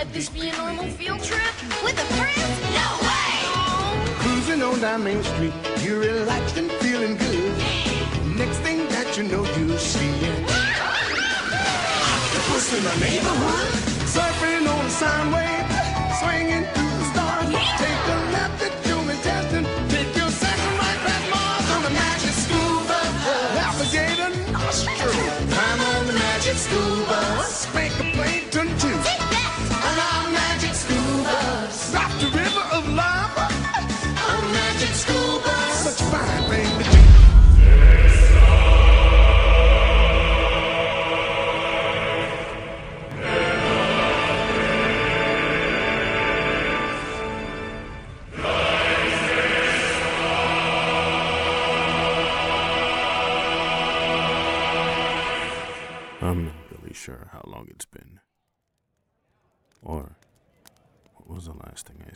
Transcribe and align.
let 0.00 0.14
this 0.14 0.30
be 0.30 0.48
a 0.48 0.56
normal 0.56 0.86
field 0.86 1.22
trip? 1.22 1.54
With 1.84 1.98
a 2.04 2.08
friend? 2.16 2.50
No 2.80 2.88
way! 3.04 3.34
Cruising 4.22 4.62
on 4.62 4.80
down 4.80 5.04
Main 5.04 5.22
Street, 5.22 5.52
you're 5.82 6.00
relaxed 6.00 6.56
and 6.56 6.72
feeling 6.80 7.18
good. 7.18 7.52
Next 8.34 8.58
thing 8.64 8.78
that 8.94 9.08
you 9.18 9.24
know, 9.24 9.44
you 9.58 9.76
see 9.76 10.12
it. 10.32 10.50
What's 12.48 12.72
in 12.72 12.82
the 12.82 12.96
neighborhood? 13.04 13.72
Surfing 14.14 14.64
on 14.72 14.86
a 14.86 14.94
sine 15.00 15.28
wave, 15.36 15.68
swinging 16.20 16.64
through 16.72 16.94
the 17.00 17.06
stars. 17.12 17.48
Take 17.82 18.04
a 18.14 18.18
left 18.36 18.79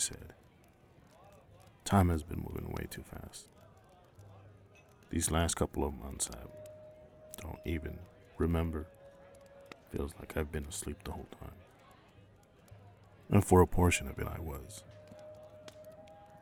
said? 0.05 0.35
Time 1.85 2.09
has 2.11 2.23
been 2.23 2.39
moving 2.47 2.73
way 2.73 2.87
too 2.91 3.03
fast. 3.03 3.49
These 5.11 5.31
last 5.31 5.55
couple 5.55 5.85
of 5.85 5.95
months, 5.95 6.29
I 6.33 7.43
don't 7.43 7.59
even 7.65 7.99
remember. 8.37 8.87
Feels 9.91 10.13
like 10.19 10.37
I've 10.37 10.53
been 10.53 10.67
asleep 10.67 10.99
the 11.05 11.13
whole 11.13 11.29
time. 11.41 11.53
And 13.31 13.45
for 13.45 13.63
a 13.63 13.67
portion 13.67 14.09
of 14.09 14.19
it, 14.19 14.27
I 14.27 14.41
was. 14.41 14.83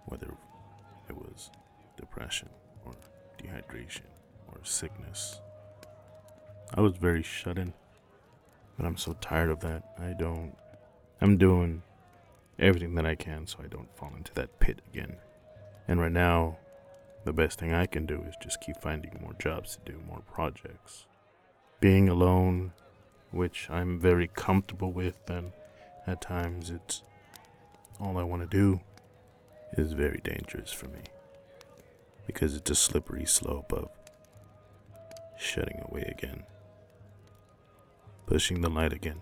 Whether 0.07 0.35
it 1.09 1.17
was 1.17 1.51
depression, 1.97 2.49
or 2.85 2.95
dehydration, 3.39 4.09
or 4.49 4.59
sickness. 4.65 5.41
I 6.75 6.81
was 6.81 6.97
very 6.97 7.23
shut 7.23 7.59
in. 7.59 7.75
But 8.77 8.87
I'm 8.87 8.97
so 8.97 9.17
tired 9.21 9.51
of 9.51 9.61
that. 9.61 9.85
I 9.99 10.15
don't. 10.19 10.57
I'm 11.21 11.37
doing 11.37 11.83
everything 12.63 12.95
that 12.95 13.07
I 13.07 13.15
can 13.15 13.47
so 13.47 13.59
I 13.63 13.67
don't 13.67 13.95
fall 13.97 14.13
into 14.17 14.33
that 14.35 14.59
pit 14.61 14.81
again. 14.93 15.17
And 15.89 16.01
right 16.01 16.13
now, 16.13 16.59
the 17.25 17.33
best 17.33 17.59
thing 17.59 17.73
I 17.73 17.87
can 17.87 18.07
do 18.07 18.25
is 18.27 18.35
just 18.43 18.61
keep 18.61 18.77
finding 18.81 19.19
more 19.21 19.35
jobs 19.39 19.77
to 19.77 19.93
do, 19.93 19.99
more 20.07 20.23
projects. 20.33 21.07
Being 21.81 22.09
alone, 22.09 22.73
which 23.31 23.69
I'm 23.71 23.99
very 23.99 24.29
comfortable 24.29 24.93
with, 24.93 25.19
and 25.29 25.53
at 26.07 26.21
times 26.21 26.71
it's 26.71 27.03
all 28.01 28.19
I 28.19 28.23
want 28.23 28.43
to 28.43 28.49
do, 28.49 28.81
is 29.77 29.93
very 29.93 30.21
dangerous 30.23 30.73
for 30.73 30.87
me. 30.87 31.03
Because 32.27 32.55
it's 32.55 32.71
a 32.71 32.75
slippery 32.75 33.27
slope 33.27 33.73
of 33.73 33.89
shutting 35.37 35.83
away 35.89 36.03
again 36.17 36.45
pushing 38.33 38.63
the 38.63 38.71
light 38.71 38.93
again, 38.95 39.21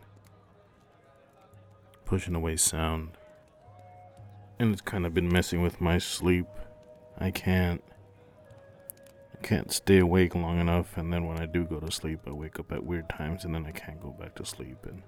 pushing 2.05 2.35
away 2.35 2.57
sound. 2.57 3.11
And 4.61 4.73
it's 4.73 4.83
kind 4.83 5.05
of 5.05 5.13
been 5.13 5.33
messing 5.33 5.63
with 5.63 5.81
my 5.81 5.99
sleep. 5.99 6.47
I 7.19 7.33
can't 7.33 7.83
I 9.35 9.43
can't 9.43 9.73
stay 9.73 9.99
awake 9.99 10.35
long 10.35 10.61
enough 10.61 10.97
and 10.97 11.13
then 11.13 11.27
when 11.27 11.41
I 11.41 11.47
do 11.47 11.65
go 11.65 11.81
to 11.81 11.91
sleep 11.91 12.21
I 12.27 12.31
wake 12.31 12.61
up 12.61 12.71
at 12.71 12.85
weird 12.85 13.09
times 13.09 13.45
and 13.45 13.55
then 13.55 13.67
I 13.67 13.73
can't 13.73 14.01
go 14.01 14.11
back 14.11 14.35
to 14.37 14.45
sleep 14.45 14.79
and 14.85 15.03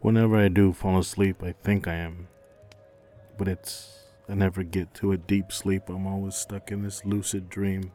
whenever 0.00 0.36
I 0.36 0.48
do 0.48 0.72
fall 0.72 0.98
asleep 0.98 1.42
I 1.42 1.52
think 1.52 1.86
I 1.86 1.94
am 1.94 2.28
but 3.36 3.48
it's 3.48 4.04
I 4.28 4.34
never 4.34 4.62
get 4.62 4.94
to 4.94 5.12
a 5.12 5.18
deep 5.18 5.52
sleep. 5.52 5.88
I'm 5.88 6.06
always 6.06 6.34
stuck 6.34 6.70
in 6.70 6.82
this 6.82 7.04
lucid 7.04 7.50
dream. 7.50 7.92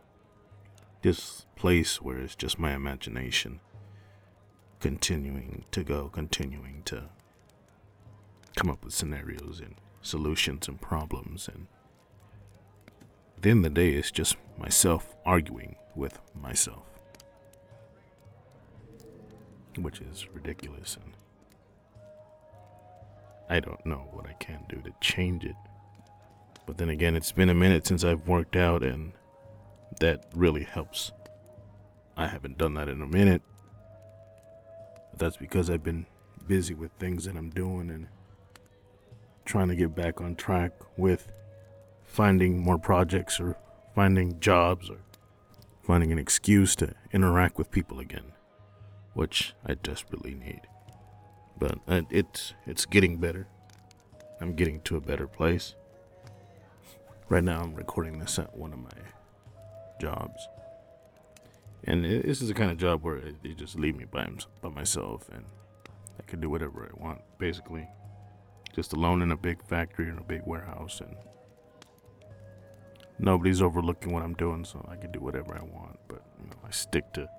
This 1.01 1.45
place 1.55 2.01
where 2.01 2.19
it's 2.19 2.35
just 2.35 2.59
my 2.59 2.73
imagination 2.73 3.61
continuing 4.79 5.66
to 5.72 5.84
go, 5.84 6.09
continuing 6.09 6.84
to 6.85 7.05
come 8.55 8.69
up 8.69 8.84
with 8.84 8.94
scenarios 8.94 9.59
and 9.59 9.75
solutions 10.01 10.67
and 10.67 10.79
problems. 10.79 11.47
And 11.47 11.67
at 13.37 13.43
the 13.43 13.69
day, 13.69 13.91
it's 13.91 14.11
just 14.11 14.35
myself 14.57 15.15
arguing 15.25 15.75
with 15.95 16.19
myself, 16.39 16.83
which 19.77 20.01
is 20.01 20.27
ridiculous. 20.33 20.97
And 21.01 21.13
I 23.49 23.59
don't 23.59 23.85
know 23.85 24.07
what 24.11 24.27
I 24.27 24.33
can 24.33 24.65
do 24.69 24.81
to 24.81 24.91
change 25.01 25.43
it. 25.43 25.55
But 26.66 26.77
then 26.77 26.89
again, 26.89 27.16
it's 27.16 27.31
been 27.31 27.49
a 27.49 27.53
minute 27.53 27.87
since 27.87 28.03
I've 28.03 28.27
worked 28.27 28.55
out, 28.55 28.83
and 28.83 29.13
that 29.99 30.25
really 30.35 30.63
helps. 30.63 31.11
I 32.16 32.27
haven't 32.27 32.57
done 32.57 32.75
that 32.75 32.89
in 32.89 33.01
a 33.01 33.07
minute 33.07 33.41
that's 35.19 35.37
because 35.37 35.69
I've 35.69 35.83
been 35.83 36.05
busy 36.47 36.73
with 36.73 36.91
things 36.93 37.25
that 37.25 37.35
I'm 37.35 37.49
doing 37.49 37.89
and 37.89 38.07
trying 39.49 39.67
to 39.67 39.75
get 39.75 39.95
back 39.95 40.21
on 40.21 40.35
track 40.35 40.71
with 40.95 41.31
finding 42.05 42.59
more 42.59 42.77
projects 42.77 43.39
or 43.39 43.57
finding 43.95 44.39
jobs 44.39 44.91
or 44.91 44.97
finding 45.81 46.11
an 46.11 46.19
excuse 46.19 46.75
to 46.75 46.93
interact 47.11 47.57
with 47.57 47.71
people 47.71 47.99
again, 47.99 48.31
which 49.15 49.55
I 49.65 49.73
desperately 49.73 50.35
need. 50.35 50.61
But 51.57 51.79
uh, 51.87 52.03
it's 52.11 52.53
it's 52.67 52.85
getting 52.85 53.17
better. 53.17 53.47
I'm 54.39 54.53
getting 54.53 54.81
to 54.81 54.97
a 54.97 55.01
better 55.01 55.27
place. 55.27 55.73
Right 57.27 57.43
now, 57.43 57.61
I'm 57.61 57.73
recording 57.73 58.19
this 58.19 58.37
at 58.37 58.55
one 58.55 58.71
of 58.71 58.79
my 58.79 59.01
jobs. 59.99 60.47
And 61.85 62.05
this 62.05 62.39
is 62.39 62.49
the 62.49 62.53
kind 62.53 62.69
of 62.69 62.77
job 62.77 63.01
where 63.01 63.19
they 63.41 63.53
just 63.53 63.79
leave 63.79 63.95
me 63.95 64.05
by, 64.05 64.29
by 64.61 64.69
myself 64.69 65.27
and 65.33 65.45
I 66.19 66.23
can 66.27 66.39
do 66.39 66.51
whatever 66.51 66.87
I 66.87 67.03
want, 67.03 67.21
basically. 67.39 67.87
Just 68.75 68.94
alone 68.94 69.22
in 69.22 69.31
a 69.31 69.38
big 69.38 69.63
factory 69.63 70.07
in 70.07 70.18
a 70.18 70.24
big 70.24 70.41
warehouse 70.46 71.02
and 71.02 71.16
nobody's 73.19 73.62
overlooking 73.62 74.13
what 74.13 74.24
I'm 74.24 74.34
doing, 74.34 74.63
so 74.63 74.85
I 74.90 74.96
can 74.96 75.12
do 75.12 75.19
whatever 75.19 75.56
I 75.56 75.63
want. 75.63 76.00
But 76.07 76.24
you 76.41 76.50
know, 76.50 76.56
I 76.66 76.72
stick 76.72 77.12
to 77.13 77.29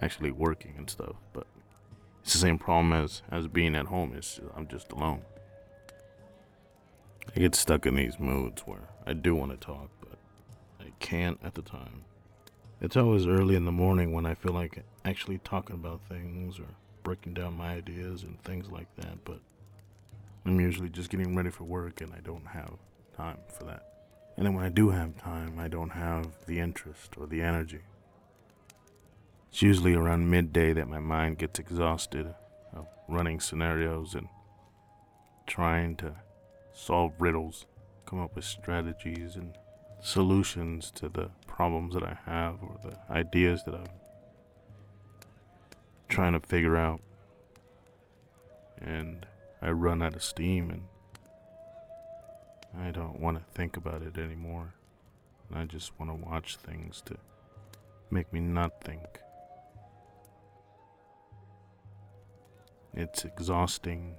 actually 0.00 0.30
working 0.30 0.74
and 0.78 0.88
stuff. 0.88 1.16
But 1.32 1.46
it's 2.22 2.32
the 2.32 2.38
same 2.38 2.58
problem 2.58 2.92
as 2.92 3.22
as 3.30 3.48
being 3.48 3.74
at 3.74 3.86
home. 3.86 4.14
It's 4.16 4.40
I'm 4.56 4.68
just 4.68 4.92
alone. 4.92 5.22
I 7.34 7.40
get 7.40 7.54
stuck 7.54 7.86
in 7.86 7.96
these 7.96 8.18
moods 8.18 8.62
where 8.62 8.88
I 9.06 9.12
do 9.12 9.34
want 9.34 9.50
to 9.52 9.56
talk, 9.56 9.90
but 10.00 10.18
I 10.80 10.92
can't 11.00 11.38
at 11.42 11.54
the 11.54 11.62
time. 11.62 12.04
It's 12.80 12.96
always 12.96 13.26
early 13.26 13.56
in 13.56 13.64
the 13.64 13.72
morning 13.72 14.12
when 14.12 14.26
I 14.26 14.34
feel 14.34 14.52
like 14.52 14.84
actually 15.04 15.38
talking 15.38 15.74
about 15.74 16.00
things 16.08 16.58
or 16.58 16.66
breaking 17.02 17.34
down 17.34 17.56
my 17.56 17.72
ideas 17.74 18.22
and 18.22 18.42
things 18.42 18.70
like 18.70 18.88
that, 18.96 19.24
but 19.24 19.40
I'm 20.46 20.60
usually 20.60 20.88
just 20.88 21.10
getting 21.10 21.34
ready 21.34 21.50
for 21.50 21.64
work 21.64 22.00
and 22.00 22.12
I 22.14 22.20
don't 22.20 22.46
have 22.46 22.74
time 23.16 23.38
for 23.48 23.64
that. 23.64 23.82
And 24.36 24.46
then 24.46 24.54
when 24.54 24.64
I 24.64 24.68
do 24.68 24.90
have 24.90 25.20
time, 25.20 25.58
I 25.58 25.66
don't 25.66 25.90
have 25.90 26.28
the 26.46 26.60
interest 26.60 27.14
or 27.16 27.26
the 27.26 27.42
energy. 27.42 27.80
It's 29.50 29.62
usually 29.62 29.94
around 29.94 30.30
midday 30.30 30.72
that 30.72 30.88
my 30.88 31.00
mind 31.00 31.38
gets 31.38 31.58
exhausted 31.58 32.32
of 32.74 32.86
running 33.08 33.40
scenarios 33.40 34.14
and 34.14 34.28
trying 35.46 35.96
to 35.96 36.14
solve 36.74 37.12
riddles, 37.18 37.66
come 38.04 38.20
up 38.20 38.36
with 38.36 38.44
strategies 38.44 39.34
and 39.34 39.54
solutions 40.00 40.92
to 40.92 41.08
the 41.08 41.30
problems 41.46 41.94
that 41.94 42.04
I 42.04 42.18
have 42.26 42.62
or 42.62 42.78
the 42.84 42.96
ideas 43.12 43.64
that 43.64 43.74
I'm 43.74 43.88
trying 46.08 46.34
to 46.34 46.40
figure 46.40 46.76
out. 46.76 47.00
And 48.80 49.26
I 49.66 49.70
run 49.70 50.00
out 50.00 50.14
of 50.14 50.22
steam 50.22 50.70
and 50.70 50.84
I 52.80 52.92
don't 52.92 53.18
want 53.18 53.36
to 53.36 53.42
think 53.52 53.76
about 53.76 54.00
it 54.00 54.16
anymore. 54.16 54.74
I 55.52 55.64
just 55.64 55.90
want 55.98 56.12
to 56.12 56.28
watch 56.28 56.54
things 56.56 57.02
to 57.06 57.16
make 58.08 58.32
me 58.32 58.38
not 58.38 58.80
think. 58.80 59.02
It's 62.94 63.24
exhausting 63.24 64.14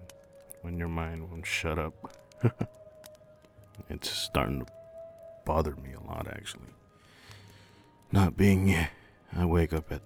when 0.64 0.78
your 0.78 0.90
mind 0.90 1.32
won't 1.32 1.46
shut 1.46 1.80
up. 1.80 2.12
it's 3.90 4.12
starting 4.12 4.66
to 4.66 4.72
bother 5.46 5.78
me 5.78 5.94
a 5.94 6.06
lot, 6.06 6.28
actually. 6.30 6.74
Not 8.12 8.36
being. 8.36 8.76
I 9.34 9.46
wake 9.46 9.72
up 9.72 9.94
at 9.94 10.02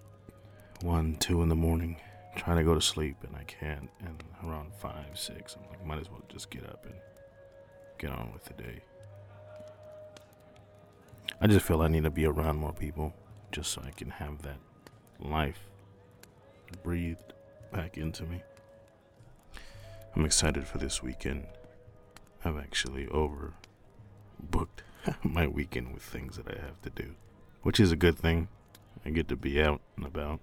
1, 0.81 1.15
2 1.15 1.41
in 1.41 1.49
the 1.49 1.55
morning 1.55 1.97
trying 2.35 2.57
to 2.57 2.63
go 2.63 2.73
to 2.73 2.81
sleep 2.81 3.17
and 3.23 3.35
I 3.35 3.43
can't. 3.43 3.89
And 4.05 4.23
around 4.43 4.73
five, 4.73 5.17
six, 5.17 5.55
I'm 5.55 5.69
like, 5.69 5.85
might 5.85 5.99
as 5.99 6.09
well 6.09 6.23
just 6.29 6.49
get 6.49 6.63
up 6.63 6.85
and 6.85 6.95
get 7.97 8.11
on 8.11 8.31
with 8.33 8.45
the 8.45 8.53
day. 8.53 8.81
I 11.39 11.47
just 11.47 11.65
feel 11.65 11.81
I 11.81 11.87
need 11.87 12.03
to 12.03 12.11
be 12.11 12.25
around 12.25 12.57
more 12.57 12.73
people 12.73 13.13
just 13.51 13.71
so 13.71 13.81
I 13.85 13.91
can 13.91 14.09
have 14.09 14.41
that 14.43 14.57
life 15.19 15.59
breathed 16.83 17.33
back 17.71 17.97
into 17.97 18.23
me. 18.23 18.41
I'm 20.15 20.25
excited 20.25 20.67
for 20.67 20.77
this 20.77 21.01
weekend. 21.01 21.47
I've 22.43 22.57
actually 22.57 23.07
overbooked 23.07 23.53
my 25.23 25.47
weekend 25.47 25.93
with 25.93 26.03
things 26.03 26.37
that 26.37 26.47
I 26.47 26.59
have 26.61 26.81
to 26.81 26.89
do, 26.89 27.15
which 27.63 27.79
is 27.79 27.91
a 27.91 27.95
good 27.95 28.17
thing. 28.17 28.47
I 29.05 29.09
get 29.09 29.27
to 29.29 29.35
be 29.35 29.61
out 29.61 29.81
and 29.97 30.05
about. 30.05 30.39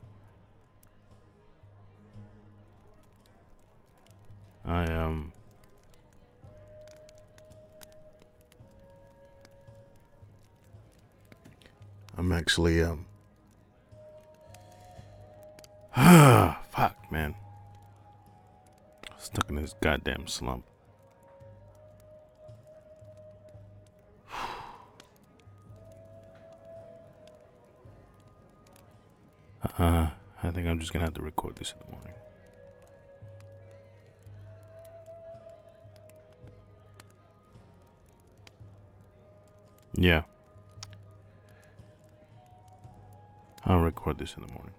I 4.68 4.84
um 4.92 5.32
I'm 12.18 12.30
actually 12.32 12.82
um 12.82 13.06
Ah, 15.96 16.60
fuck, 16.70 16.96
man. 17.10 17.34
Stuck 19.16 19.48
in 19.48 19.56
this 19.56 19.74
goddamn 19.82 20.26
slump. 20.26 20.64
Uh, 29.78 30.10
I 30.42 30.50
think 30.50 30.66
I'm 30.66 30.78
just 30.78 30.92
gonna 30.92 31.04
have 31.04 31.14
to 31.14 31.22
record 31.22 31.56
this 31.56 31.72
in 31.72 31.78
the 31.84 31.92
morning. 31.92 32.07
Yeah. 39.98 40.22
I'll 43.64 43.80
record 43.80 44.18
this 44.18 44.34
in 44.36 44.46
the 44.46 44.52
morning. 44.52 44.74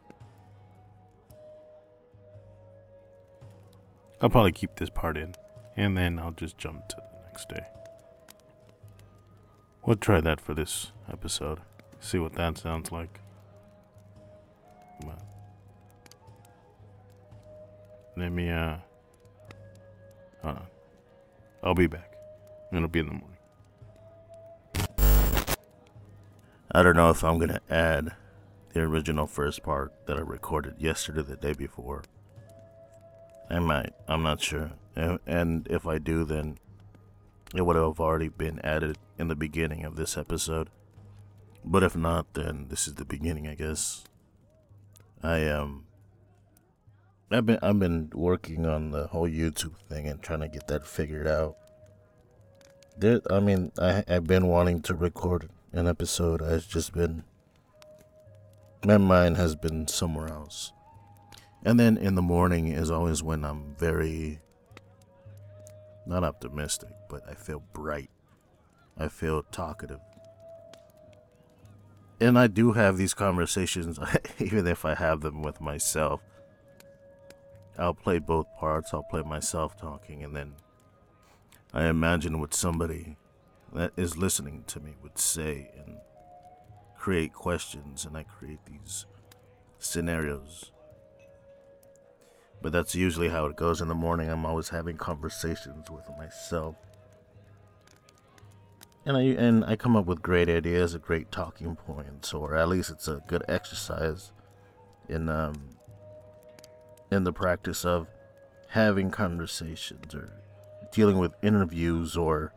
I'll 4.22 4.30
probably 4.30 4.54
keep 4.54 4.78
this 4.78 4.90
part 4.90 5.18
in, 5.18 5.36
and 5.76 5.98
then 5.98 6.20
I'll 6.20 6.32
just 6.32 6.58
jump 6.58 6.88
to 6.88 6.96
the 6.96 7.28
next 7.28 7.50
day. 7.50 7.66
We'll 9.86 9.98
try 9.98 10.22
that 10.22 10.40
for 10.40 10.54
this 10.54 10.94
episode. 11.12 11.60
See 12.00 12.18
what 12.18 12.34
that 12.36 12.58
sounds 12.58 12.90
like. 12.90 13.20
But 15.02 15.22
let 18.16 18.32
me, 18.32 18.50
uh, 18.50 18.78
hold 20.42 20.56
on. 20.56 20.68
I'll 21.62 21.76
be 21.76 21.88
back. 21.88 22.14
It'll 22.72 22.88
be 22.88 23.00
in 23.00 23.08
the 23.08 23.14
morning. 23.14 23.39
I 26.80 26.82
don't 26.82 26.96
know 26.96 27.10
if 27.10 27.26
I'm 27.26 27.40
gonna 27.40 27.60
add 27.70 28.14
the 28.72 28.80
original 28.80 29.28
first 29.28 29.64
part 29.64 29.92
that 30.06 30.16
I 30.16 30.22
recorded 30.22 30.76
yesterday, 30.80 31.24
the 31.24 31.36
day 31.36 31.52
before. 31.52 32.06
I 33.50 33.60
might. 33.60 33.92
I'm 34.08 34.24
not 34.24 34.40
sure. 34.40 34.72
And, 34.96 35.20
and 35.28 35.68
if 35.70 35.86
I 35.86 35.98
do, 35.98 36.24
then 36.24 36.58
it 37.54 37.64
would 37.64 37.76
have 37.76 38.00
already 38.00 38.30
been 38.30 38.62
added 38.64 38.98
in 39.18 39.28
the 39.28 39.36
beginning 39.36 39.84
of 39.84 39.98
this 39.98 40.18
episode. 40.18 40.70
But 41.66 41.84
if 41.84 41.98
not, 41.98 42.34
then 42.34 42.68
this 42.70 42.88
is 42.88 42.96
the 42.96 43.04
beginning, 43.04 43.46
I 43.46 43.56
guess. 43.56 44.06
I 45.22 45.50
um 45.50 45.84
I've 47.30 47.46
been 47.46 47.60
I've 47.62 47.80
been 47.80 48.10
working 48.16 48.66
on 48.66 48.92
the 48.92 49.08
whole 49.08 49.28
YouTube 49.28 49.76
thing 49.90 50.08
and 50.08 50.22
trying 50.22 50.40
to 50.40 50.48
get 50.48 50.70
that 50.70 50.88
figured 50.88 51.28
out. 51.28 51.58
There, 52.98 53.20
I 53.30 53.42
mean, 53.42 53.74
I 53.78 54.06
I've 54.08 54.28
been 54.28 54.48
wanting 54.48 54.82
to 54.84 54.94
record 54.94 55.50
an 55.72 55.88
episode. 55.88 56.42
I've 56.42 56.68
just 56.68 56.94
been 56.94 57.24
my 58.86 58.98
mind 58.98 59.38
has 59.38 59.56
been 59.56 59.88
somewhere 59.88 60.30
else. 60.30 60.72
And 61.64 61.80
then 61.80 61.98
in 61.98 62.16
the 62.16 62.22
morning 62.22 62.70
is 62.70 62.90
always 62.90 63.22
when 63.22 63.44
I'm 63.44 63.76
very 63.78 64.40
not 66.06 66.24
optimistic, 66.24 66.90
but 67.10 67.22
I 67.30 67.34
feel 67.34 67.62
bright. 67.74 68.10
I 68.98 69.10
feel 69.10 69.44
talkative. 69.44 70.00
And 72.22 72.38
I 72.38 72.48
do 72.48 72.74
have 72.74 72.98
these 72.98 73.14
conversations, 73.14 74.00
even 74.40 74.68
if 74.68 74.86
I 74.86 74.96
have 74.96 75.22
them 75.22 75.42
with 75.42 75.62
myself. 75.62 76.22
I'll 77.78 77.94
play 77.94 78.20
both 78.20 78.48
parts. 78.58 78.94
I'll 78.94 79.04
play 79.04 79.22
myself 79.22 79.78
talking, 79.78 80.24
and 80.24 80.36
then 80.36 80.56
I 81.74 81.86
imagine 81.86 82.40
what 82.40 82.54
somebody 82.54 83.16
that 83.74 83.94
is 83.98 84.18
listening 84.18 84.64
to 84.68 84.80
me 84.80 84.96
would 85.02 85.18
say 85.18 85.72
and 85.78 85.98
create 86.98 87.34
questions, 87.34 88.06
and 88.06 88.18
I 88.18 88.24
create 88.24 88.66
these 88.66 89.06
scenarios. 89.78 90.72
But 92.62 92.74
that's 92.74 92.94
usually 92.94 93.30
how 93.30 93.46
it 93.46 93.56
goes 93.56 93.80
in 93.80 93.88
the 93.88 93.96
morning. 93.96 94.30
I'm 94.30 94.46
always 94.46 94.70
having 94.70 94.98
conversations 94.98 95.90
with 95.90 96.04
myself. 96.18 96.76
And 99.06 99.16
I 99.16 99.22
and 99.22 99.64
I 99.64 99.76
come 99.78 99.96
up 99.96 100.06
with 100.06 100.22
great 100.22 100.50
ideas, 100.50 100.96
great 100.98 101.32
talking 101.32 101.76
points, 101.76 102.34
or 102.34 102.56
at 102.56 102.68
least 102.68 102.92
it's 102.92 103.08
a 103.08 103.24
good 103.28 103.44
exercise 103.48 104.34
in 105.08 105.30
um 105.30 105.56
in 107.12 107.24
the 107.24 107.34
practice 107.34 107.86
of 107.86 108.08
having 108.68 109.10
conversations 109.10 110.14
or 110.14 110.32
dealing 110.92 111.18
with 111.18 111.34
interviews 111.42 112.16
or 112.18 112.54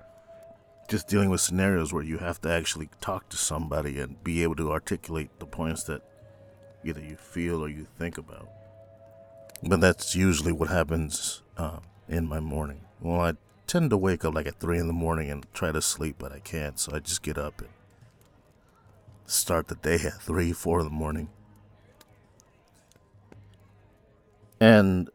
just 0.89 1.09
dealing 1.09 1.31
with 1.31 1.41
scenarios 1.41 1.93
where 1.93 2.03
you 2.03 2.19
have 2.19 2.41
to 2.43 2.51
actually 2.51 2.89
talk 3.01 3.29
to 3.31 3.37
somebody 3.37 3.99
and 3.99 4.23
be 4.23 4.43
able 4.43 4.57
to 4.57 4.71
articulate 4.71 5.31
the 5.39 5.47
points 5.47 5.85
that 5.85 6.03
either 6.85 7.01
you 7.01 7.17
feel 7.17 7.63
or 7.65 7.69
you 7.69 7.87
think 7.99 8.19
about. 8.19 8.49
But 9.63 9.81
that's 9.81 10.15
usually 10.17 10.53
what 10.53 10.69
happens 10.69 11.43
uh, 11.57 11.79
in 12.09 12.27
my 12.27 12.41
morning. 12.41 12.83
Well, 13.01 13.21
I 13.21 13.35
tend 13.67 13.91
to 13.91 13.97
wake 13.97 14.25
up 14.25 14.35
like 14.35 14.47
at 14.47 14.59
3 14.59 14.79
in 14.79 14.87
the 14.89 14.93
morning 14.93 15.31
and 15.31 15.47
try 15.55 15.73
to 15.73 15.81
sleep, 15.81 16.17
but 16.19 16.33
I 16.33 16.41
can't, 16.41 16.79
so 16.79 16.95
I 16.95 16.99
just 16.99 17.23
get 17.23 17.39
up 17.39 17.61
and 17.61 17.71
start 19.27 19.69
the 19.69 19.77
day 19.77 19.95
at 20.05 20.21
3, 20.21 20.53
4 20.53 20.81
in 20.81 20.85
the 20.87 20.91
morning. 20.91 21.29
And 24.61 25.09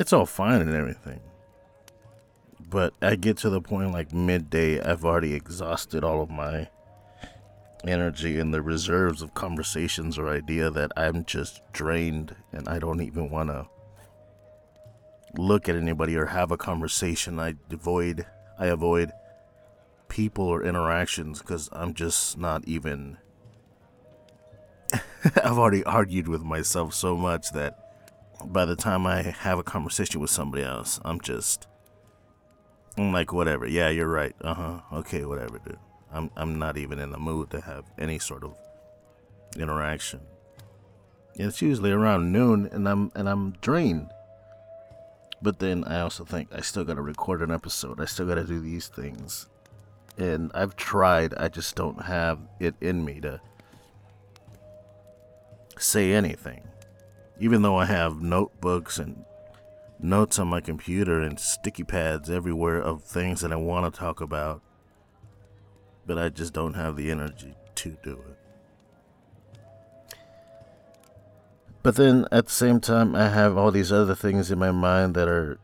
it's 0.00 0.12
all 0.12 0.26
fine 0.26 0.60
and 0.60 0.74
everything. 0.74 1.20
But 2.74 2.92
I 3.00 3.14
get 3.14 3.36
to 3.36 3.50
the 3.50 3.60
point 3.60 3.92
like 3.92 4.12
midday, 4.12 4.80
I've 4.80 5.04
already 5.04 5.32
exhausted 5.32 6.02
all 6.02 6.20
of 6.20 6.28
my 6.28 6.68
energy 7.84 8.40
and 8.40 8.52
the 8.52 8.62
reserves 8.62 9.22
of 9.22 9.32
conversations 9.32 10.18
or 10.18 10.28
idea 10.28 10.70
that 10.70 10.90
I'm 10.96 11.24
just 11.24 11.62
drained 11.72 12.34
and 12.50 12.68
I 12.68 12.80
don't 12.80 13.00
even 13.00 13.30
want 13.30 13.50
to 13.50 13.68
look 15.38 15.68
at 15.68 15.76
anybody 15.76 16.16
or 16.16 16.26
have 16.26 16.50
a 16.50 16.56
conversation. 16.56 17.38
I 17.38 17.54
avoid 17.70 18.26
I 18.58 18.66
avoid 18.66 19.12
people 20.08 20.44
or 20.44 20.64
interactions 20.64 21.42
cuz 21.42 21.68
I'm 21.70 21.94
just 21.94 22.36
not 22.36 22.66
even 22.66 23.18
I've 25.44 25.58
already 25.58 25.84
argued 25.84 26.26
with 26.26 26.42
myself 26.42 26.92
so 26.92 27.16
much 27.16 27.52
that 27.52 27.78
by 28.46 28.64
the 28.64 28.74
time 28.74 29.06
I 29.06 29.22
have 29.22 29.60
a 29.60 29.62
conversation 29.62 30.20
with 30.20 30.30
somebody 30.30 30.64
else, 30.64 30.98
I'm 31.04 31.20
just 31.20 31.68
I'm 32.96 33.12
like 33.12 33.32
whatever. 33.32 33.66
Yeah, 33.66 33.88
you're 33.88 34.08
right. 34.08 34.34
Uh-huh. 34.40 34.80
Okay, 34.92 35.24
whatever, 35.24 35.58
dude. 35.58 35.78
I'm 36.12 36.30
I'm 36.36 36.58
not 36.58 36.76
even 36.76 36.98
in 37.00 37.10
the 37.10 37.18
mood 37.18 37.50
to 37.50 37.60
have 37.60 37.84
any 37.98 38.18
sort 38.18 38.44
of 38.44 38.54
interaction. 39.56 40.20
And 41.36 41.48
it's 41.48 41.60
usually 41.60 41.90
around 41.90 42.32
noon 42.32 42.68
and 42.70 42.88
I'm 42.88 43.10
and 43.16 43.28
I'm 43.28 43.52
drained. 43.60 44.10
But 45.42 45.58
then 45.58 45.84
I 45.84 46.00
also 46.00 46.24
think 46.24 46.48
I 46.54 46.60
still 46.60 46.84
gotta 46.84 47.02
record 47.02 47.42
an 47.42 47.50
episode. 47.50 48.00
I 48.00 48.04
still 48.04 48.26
gotta 48.26 48.44
do 48.44 48.60
these 48.60 48.86
things. 48.88 49.48
And 50.16 50.52
I've 50.54 50.76
tried, 50.76 51.34
I 51.34 51.48
just 51.48 51.74
don't 51.74 52.02
have 52.02 52.38
it 52.60 52.76
in 52.80 53.04
me 53.04 53.20
to 53.20 53.40
say 55.76 56.12
anything. 56.12 56.62
Even 57.40 57.62
though 57.62 57.76
I 57.76 57.86
have 57.86 58.22
notebooks 58.22 58.98
and 58.98 59.24
notes 59.98 60.38
on 60.38 60.48
my 60.48 60.60
computer 60.60 61.20
and 61.20 61.38
sticky 61.38 61.84
pads 61.84 62.28
everywhere 62.28 62.80
of 62.80 63.02
things 63.02 63.40
that 63.40 63.52
I 63.52 63.56
want 63.56 63.92
to 63.92 63.98
talk 63.98 64.20
about 64.20 64.62
but 66.06 66.18
I 66.18 66.28
just 66.28 66.52
don't 66.52 66.74
have 66.74 66.96
the 66.96 67.10
energy 67.10 67.54
to 67.76 67.96
do 68.02 68.12
it. 68.12 68.38
But 71.82 71.96
then 71.96 72.26
at 72.32 72.46
the 72.46 72.52
same 72.52 72.80
time, 72.80 73.14
I 73.14 73.28
have 73.28 73.56
all 73.56 73.70
these 73.70 73.92
other 73.92 74.14
things 74.14 74.50
in 74.50 74.58
my 74.58 74.70
mind 74.70 75.14
that 75.14 75.28
are 75.28 75.58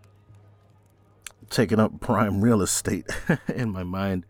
taking 1.48 1.80
up 1.80 2.00
prime 2.00 2.40
real 2.42 2.62
estate 2.62 3.06
in 3.54 3.70
my 3.70 3.82
mind. 3.82 4.26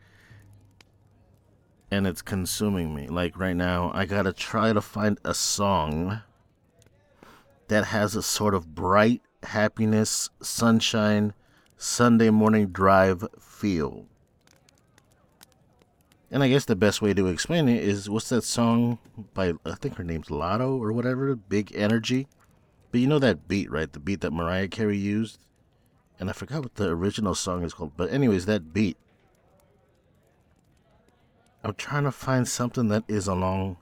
And 1.90 2.07
it's 2.07 2.23
consuming 2.23 2.95
me. 2.95 3.09
Like 3.09 3.37
right 3.37 3.57
now, 3.57 3.90
I 3.92 4.04
gotta 4.04 4.33
try 4.33 4.73
to 4.73 4.80
find 4.80 5.19
a 5.25 5.35
song 5.35 6.23
that 7.66 7.87
has 7.87 8.14
a 8.14 8.23
sort 8.23 8.54
of 8.54 8.75
bright 8.75 9.23
happiness, 9.43 10.31
sunshine, 10.43 11.33
Sunday 11.77 12.31
morning 12.31 12.69
drive 12.69 13.27
feel. 13.39 14.07
And 16.31 16.43
I 16.43 16.49
guess 16.49 16.65
the 16.65 16.77
best 16.77 17.03
way 17.03 17.13
to 17.15 17.27
explain 17.27 17.69
it 17.69 17.83
is 17.83 18.09
what's 18.09 18.29
that 18.29 18.45
song 18.45 18.99
by 19.35 19.55
I 19.65 19.75
think 19.75 19.97
her 19.97 20.05
name's 20.05 20.29
Latto 20.29 20.79
or 20.79 20.93
whatever, 20.93 21.35
Big 21.35 21.73
Energy. 21.75 22.29
But 22.93 23.01
you 23.01 23.07
know 23.07 23.19
that 23.19 23.49
beat, 23.49 23.71
right? 23.71 23.93
The 23.93 23.99
beat 23.99 24.21
that 24.21 24.33
Mariah 24.33 24.69
Carey 24.69 24.97
used. 24.97 25.39
And 26.19 26.29
I 26.29 26.33
forgot 26.33 26.63
what 26.63 26.75
the 26.75 26.89
original 26.89 27.35
song 27.35 27.65
is 27.65 27.75
called. 27.75 27.93
But 27.97 28.13
anyways, 28.13 28.47
that 28.47 28.73
beat. 28.73 28.97
I'm 31.65 31.75
trying 31.75 32.05
to 32.05 32.13
find 32.13 32.47
something 32.47 32.89
that 32.89 33.05
is 33.09 33.27
along 33.27 33.77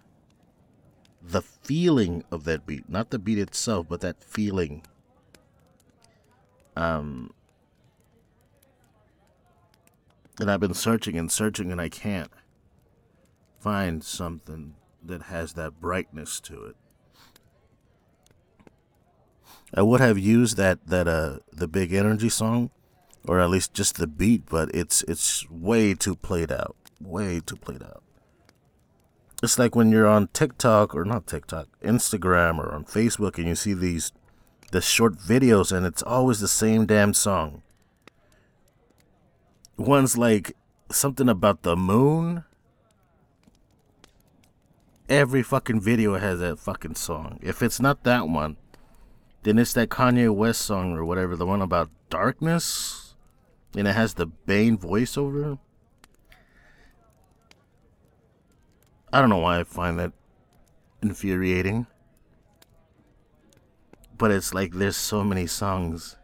the 1.23 1.43
feeling 1.43 2.25
of 2.31 2.45
that 2.45 2.67
beat, 2.67 2.89
not 2.89 3.11
the 3.11 3.19
beat 3.19 3.39
itself, 3.39 3.87
but 3.89 4.01
that 4.01 4.23
feeling. 4.23 4.85
Um, 6.79 7.33
and 10.39 10.49
I've 10.49 10.61
been 10.61 10.75
searching 10.75 11.17
and 11.17 11.31
searching, 11.31 11.73
and 11.73 11.81
I 11.81 11.89
can't 11.89 12.31
find 13.59 14.05
something 14.05 14.77
that 15.05 15.23
has 15.23 15.55
that 15.55 15.81
brightness 15.81 16.39
to 16.43 16.67
it. 16.67 16.77
I 19.75 19.83
would 19.83 20.01
have 20.01 20.19
used 20.19 20.57
that 20.57 20.87
that 20.87 21.09
uh 21.09 21.41
the 21.53 21.67
big 21.67 21.93
energy 21.93 22.29
song, 22.29 22.71
or 23.27 23.41
at 23.41 23.51
least 23.51 23.75
just 23.75 23.97
the 23.97 24.07
beat, 24.07 24.47
but 24.47 24.73
it's 24.73 25.03
it's 25.09 25.51
way 25.51 25.95
too 25.95 26.15
played 26.15 26.53
out, 26.53 26.77
way 27.01 27.41
too 27.45 27.57
played 27.57 27.83
out. 27.83 28.05
It's 29.43 29.59
like 29.59 29.75
when 29.75 29.91
you're 29.91 30.07
on 30.07 30.29
TikTok 30.29 30.95
or 30.95 31.05
not 31.05 31.27
TikTok, 31.27 31.67
Instagram 31.83 32.59
or 32.59 32.73
on 32.73 32.85
Facebook, 32.85 33.37
and 33.37 33.49
you 33.49 33.57
see 33.57 33.75
these 33.75 34.13
the 34.71 34.81
short 34.81 35.17
videos, 35.17 35.73
and 35.73 35.87
it's 35.87 36.03
always 36.03 36.41
the 36.41 36.49
same 36.49 36.87
damn 36.87 37.15
song. 37.15 37.63
One's 39.77 40.19
like 40.19 40.57
something 40.91 41.29
about 41.29 41.63
the 41.63 41.77
moon. 41.77 42.45
Every 45.09 45.43
fucking 45.43 45.81
video 45.81 46.19
has 46.19 46.41
that 46.41 46.59
fucking 46.59 46.97
song. 46.97 47.39
If 47.43 47.63
it's 47.63 47.81
not 47.81 48.05
that 48.05 48.29
one, 48.29 48.57
then 49.43 49.59
it's 49.59 49.73
that 49.75 49.89
Kanye 49.89 50.35
West 50.35 50.63
song 50.63 50.93
or 50.93 51.05
whatever, 51.05 51.37
the 51.37 51.47
one 51.47 51.63
about 51.63 51.91
darkness. 52.11 53.15
And 53.77 53.87
it 53.87 53.95
has 53.95 54.15
the 54.15 54.27
Bane 54.27 54.77
voiceover. 54.77 55.59
I 59.13 59.21
don't 59.21 59.31
know 59.31 59.39
why 59.39 59.61
I 59.61 59.65
find 59.65 59.99
that 59.99 60.13
infuriating. 61.03 61.87
But 64.19 64.33
it's 64.33 64.53
like 64.53 64.73
there's 64.73 64.97
so 64.97 65.23
many 65.23 65.47
songs. 65.47 66.17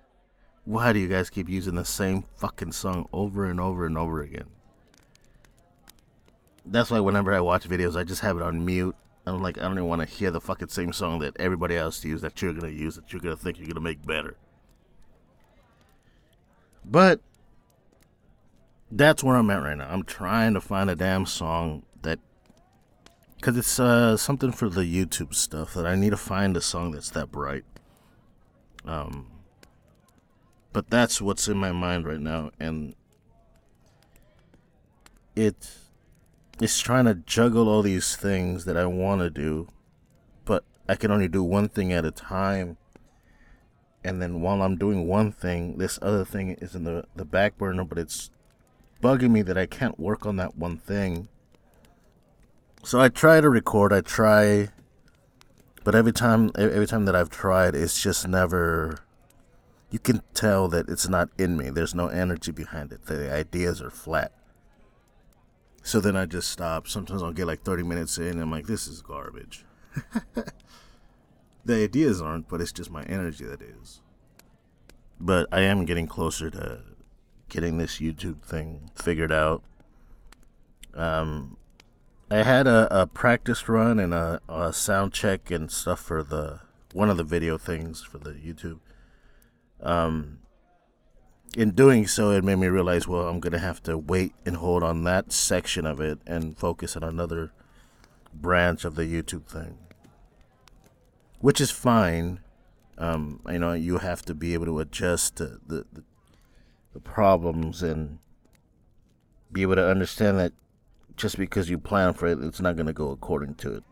Why 0.64 0.92
do 0.92 0.98
you 0.98 1.08
guys 1.08 1.30
keep 1.30 1.48
using 1.48 1.76
the 1.76 1.84
same 1.84 2.24
fucking 2.36 2.72
song 2.72 3.08
over 3.12 3.44
and 3.44 3.60
over 3.60 3.86
and 3.86 3.96
over 3.96 4.20
again? 4.20 4.48
That's 6.66 6.90
why 6.90 7.00
whenever 7.00 7.32
I 7.32 7.40
watch 7.40 7.68
videos, 7.68 7.96
I 7.96 8.04
just 8.04 8.22
have 8.22 8.36
it 8.36 8.42
on 8.42 8.64
mute. 8.64 8.96
I'm 9.26 9.42
like, 9.42 9.58
I 9.58 9.62
don't 9.62 9.72
even 9.72 9.86
want 9.86 10.02
to 10.02 10.06
hear 10.06 10.30
the 10.30 10.40
fucking 10.40 10.68
same 10.68 10.92
song 10.92 11.20
that 11.20 11.36
everybody 11.38 11.76
else 11.76 12.04
uses 12.04 12.22
that 12.22 12.40
you're 12.42 12.52
gonna 12.52 12.72
use 12.72 12.96
that 12.96 13.12
you're 13.12 13.20
gonna 13.20 13.36
think 13.36 13.58
you're 13.58 13.68
gonna 13.68 13.80
make 13.80 14.04
better. 14.04 14.36
But 16.84 17.20
that's 18.90 19.22
where 19.24 19.36
I'm 19.36 19.50
at 19.50 19.62
right 19.62 19.76
now. 19.76 19.88
I'm 19.88 20.04
trying 20.04 20.54
to 20.54 20.60
find 20.60 20.90
a 20.90 20.96
damn 20.96 21.26
song 21.26 21.84
that, 22.02 22.18
cause 23.40 23.56
it's 23.56 23.80
uh 23.80 24.16
something 24.16 24.52
for 24.52 24.68
the 24.68 24.82
YouTube 24.82 25.34
stuff 25.34 25.74
that 25.74 25.86
I 25.86 25.94
need 25.94 26.10
to 26.10 26.16
find 26.16 26.56
a 26.56 26.60
song 26.60 26.90
that's 26.90 27.10
that 27.10 27.30
bright. 27.30 27.64
Um, 28.84 29.30
but 30.72 30.90
that's 30.90 31.20
what's 31.20 31.48
in 31.48 31.56
my 31.56 31.72
mind 31.72 32.06
right 32.06 32.20
now, 32.20 32.50
and 32.58 32.94
it's 35.36 36.80
trying 36.80 37.06
to 37.06 37.14
juggle 37.14 37.68
all 37.68 37.82
these 37.82 38.16
things 38.16 38.64
that 38.64 38.76
I 38.76 38.86
want 38.86 39.20
to 39.20 39.30
do, 39.30 39.68
but 40.44 40.64
I 40.88 40.94
can 40.94 41.10
only 41.10 41.28
do 41.28 41.42
one 41.42 41.68
thing 41.68 41.92
at 41.92 42.04
a 42.04 42.10
time. 42.10 42.76
And 44.04 44.20
then 44.20 44.42
while 44.42 44.62
I'm 44.62 44.76
doing 44.76 45.08
one 45.08 45.32
thing, 45.32 45.78
this 45.78 45.98
other 46.02 46.24
thing 46.24 46.50
is 46.60 46.74
in 46.74 46.84
the, 46.84 47.06
the 47.16 47.24
back 47.24 47.56
burner, 47.56 47.84
but 47.84 47.98
it's 47.98 48.30
bugging 49.02 49.30
me 49.30 49.42
that 49.42 49.56
I 49.56 49.66
can't 49.66 49.98
work 49.98 50.26
on 50.26 50.36
that 50.36 50.56
one 50.56 50.76
thing. 50.76 51.28
So 52.82 53.00
I 53.00 53.08
try 53.08 53.40
to 53.40 53.48
record, 53.48 53.92
I 53.92 54.02
try, 54.02 54.68
but 55.84 55.94
every 55.94 56.12
time 56.12 56.50
every 56.56 56.86
time 56.86 57.04
that 57.04 57.14
I've 57.14 57.30
tried, 57.30 57.74
it's 57.74 58.02
just 58.02 58.26
never 58.26 58.98
you 59.90 60.00
can 60.00 60.22
tell 60.34 60.66
that 60.68 60.88
it's 60.88 61.08
not 61.08 61.28
in 61.38 61.56
me. 61.56 61.70
There's 61.70 61.94
no 61.94 62.08
energy 62.08 62.50
behind 62.50 62.90
it. 62.90 63.06
The 63.06 63.32
ideas 63.32 63.80
are 63.80 63.90
flat. 63.90 64.32
So 65.84 66.00
then 66.00 66.16
I 66.16 66.26
just 66.26 66.50
stop. 66.50 66.88
Sometimes 66.88 67.22
I'll 67.22 67.32
get 67.32 67.46
like 67.46 67.62
30 67.62 67.84
minutes 67.84 68.18
in 68.18 68.26
and 68.26 68.40
I'm 68.40 68.50
like, 68.50 68.66
this 68.66 68.88
is 68.88 69.02
garbage. 69.02 69.64
the 71.64 71.74
ideas 71.74 72.20
aren't, 72.20 72.48
but 72.48 72.60
it's 72.60 72.72
just 72.72 72.90
my 72.90 73.04
energy 73.04 73.44
that 73.44 73.62
is. 73.62 74.00
But 75.20 75.46
I 75.52 75.60
am 75.60 75.84
getting 75.84 76.08
closer 76.08 76.50
to 76.50 76.80
getting 77.48 77.78
this 77.78 77.98
YouTube 77.98 78.42
thing 78.42 78.90
figured 78.96 79.30
out. 79.30 79.62
Um, 80.94 81.56
I 82.30 82.42
had 82.42 82.66
a, 82.66 83.02
a 83.02 83.06
practice 83.06 83.68
run 83.68 83.98
and 83.98 84.14
a, 84.14 84.40
a 84.48 84.72
sound 84.72 85.12
check 85.12 85.50
and 85.50 85.70
stuff 85.70 86.00
for 86.00 86.22
the 86.22 86.60
one 86.92 87.10
of 87.10 87.16
the 87.16 87.24
video 87.24 87.58
things 87.58 88.02
for 88.02 88.18
the 88.18 88.30
YouTube. 88.30 88.78
Um, 89.82 90.38
in 91.56 91.72
doing 91.72 92.06
so, 92.06 92.30
it 92.30 92.42
made 92.42 92.56
me 92.56 92.68
realize, 92.68 93.06
well, 93.06 93.28
I'm 93.28 93.40
gonna 93.40 93.58
have 93.58 93.82
to 93.84 93.98
wait 93.98 94.34
and 94.46 94.56
hold 94.56 94.82
on 94.82 95.04
that 95.04 95.32
section 95.32 95.86
of 95.86 96.00
it 96.00 96.18
and 96.26 96.56
focus 96.56 96.96
on 96.96 97.04
another 97.04 97.52
branch 98.32 98.84
of 98.84 98.94
the 98.94 99.04
YouTube 99.04 99.46
thing, 99.46 99.78
which 101.40 101.60
is 101.60 101.70
fine. 101.70 102.40
Um, 102.96 103.40
you 103.48 103.58
know, 103.58 103.72
you 103.72 103.98
have 103.98 104.22
to 104.22 104.34
be 104.34 104.54
able 104.54 104.66
to 104.66 104.78
adjust 104.78 105.36
to 105.36 105.58
the, 105.66 105.84
the 105.92 106.04
the 106.94 107.00
problems 107.00 107.82
and 107.82 108.18
be 109.52 109.62
able 109.62 109.74
to 109.74 109.86
understand 109.86 110.38
that 110.38 110.52
just 111.16 111.38
because 111.38 111.70
you 111.70 111.78
plan 111.78 112.12
for 112.12 112.26
it, 112.26 112.38
it's 112.42 112.60
not 112.60 112.76
gonna 112.76 112.92
go 112.92 113.10
according 113.10 113.54
to 113.56 113.74
it. 113.74 113.84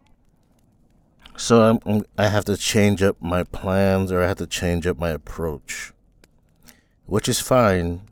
So 1.36 1.62
I'm, 1.62 1.78
I'm 1.86 2.04
have 2.18 2.44
to 2.46 2.56
change 2.56 3.02
up 3.02 3.16
my 3.20 3.44
plans, 3.44 4.12
or 4.12 4.22
I 4.22 4.28
have 4.28 4.38
to 4.38 4.46
change 4.46 4.86
up 4.86 4.98
my 4.98 5.10
approach 5.10 5.92
which 7.12 7.28
is 7.28 7.40
fine. 7.40 8.02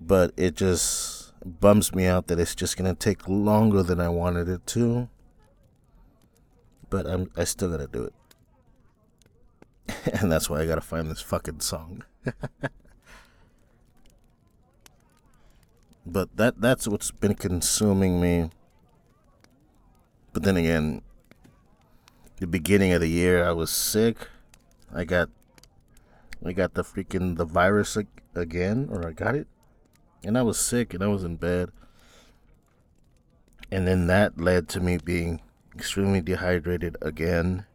But 0.00 0.32
it 0.36 0.54
just 0.54 1.32
bums 1.44 1.92
me 1.92 2.06
out 2.06 2.28
that 2.28 2.38
it's 2.38 2.54
just 2.54 2.76
gonna 2.76 2.94
take 2.94 3.28
longer 3.28 3.82
than 3.82 4.00
I 4.00 4.08
wanted 4.08 4.48
it 4.48 4.64
to. 4.68 5.08
But 6.88 7.06
I'm 7.06 7.30
I 7.36 7.42
still 7.42 7.70
gotta 7.70 7.88
do 7.88 8.04
it. 8.04 8.14
and 10.20 10.30
that's 10.30 10.48
why 10.48 10.60
I 10.60 10.66
gotta 10.66 10.80
find 10.80 11.10
this 11.10 11.20
fucking 11.20 11.58
song. 11.58 12.04
but 16.12 16.36
that 16.36 16.60
that's 16.60 16.88
what's 16.88 17.10
been 17.10 17.34
consuming 17.34 18.20
me. 18.20 18.50
But 20.32 20.42
then 20.42 20.56
again, 20.56 21.02
the 22.36 22.46
beginning 22.46 22.92
of 22.92 23.00
the 23.00 23.08
year 23.08 23.44
I 23.44 23.52
was 23.52 23.70
sick. 23.70 24.28
I 24.94 25.04
got 25.04 25.28
I 26.44 26.52
got 26.52 26.74
the 26.74 26.84
freaking 26.84 27.36
the 27.36 27.44
virus 27.44 27.96
again, 28.34 28.88
or 28.90 29.06
I 29.06 29.12
got 29.12 29.34
it, 29.34 29.48
and 30.24 30.38
I 30.38 30.42
was 30.42 30.58
sick 30.58 30.94
and 30.94 31.02
I 31.02 31.08
was 31.08 31.24
in 31.24 31.36
bed, 31.36 31.70
and 33.70 33.86
then 33.86 34.06
that 34.06 34.40
led 34.40 34.68
to 34.70 34.80
me 34.80 34.98
being 34.98 35.40
extremely 35.74 36.20
dehydrated 36.20 36.96
again. 37.02 37.66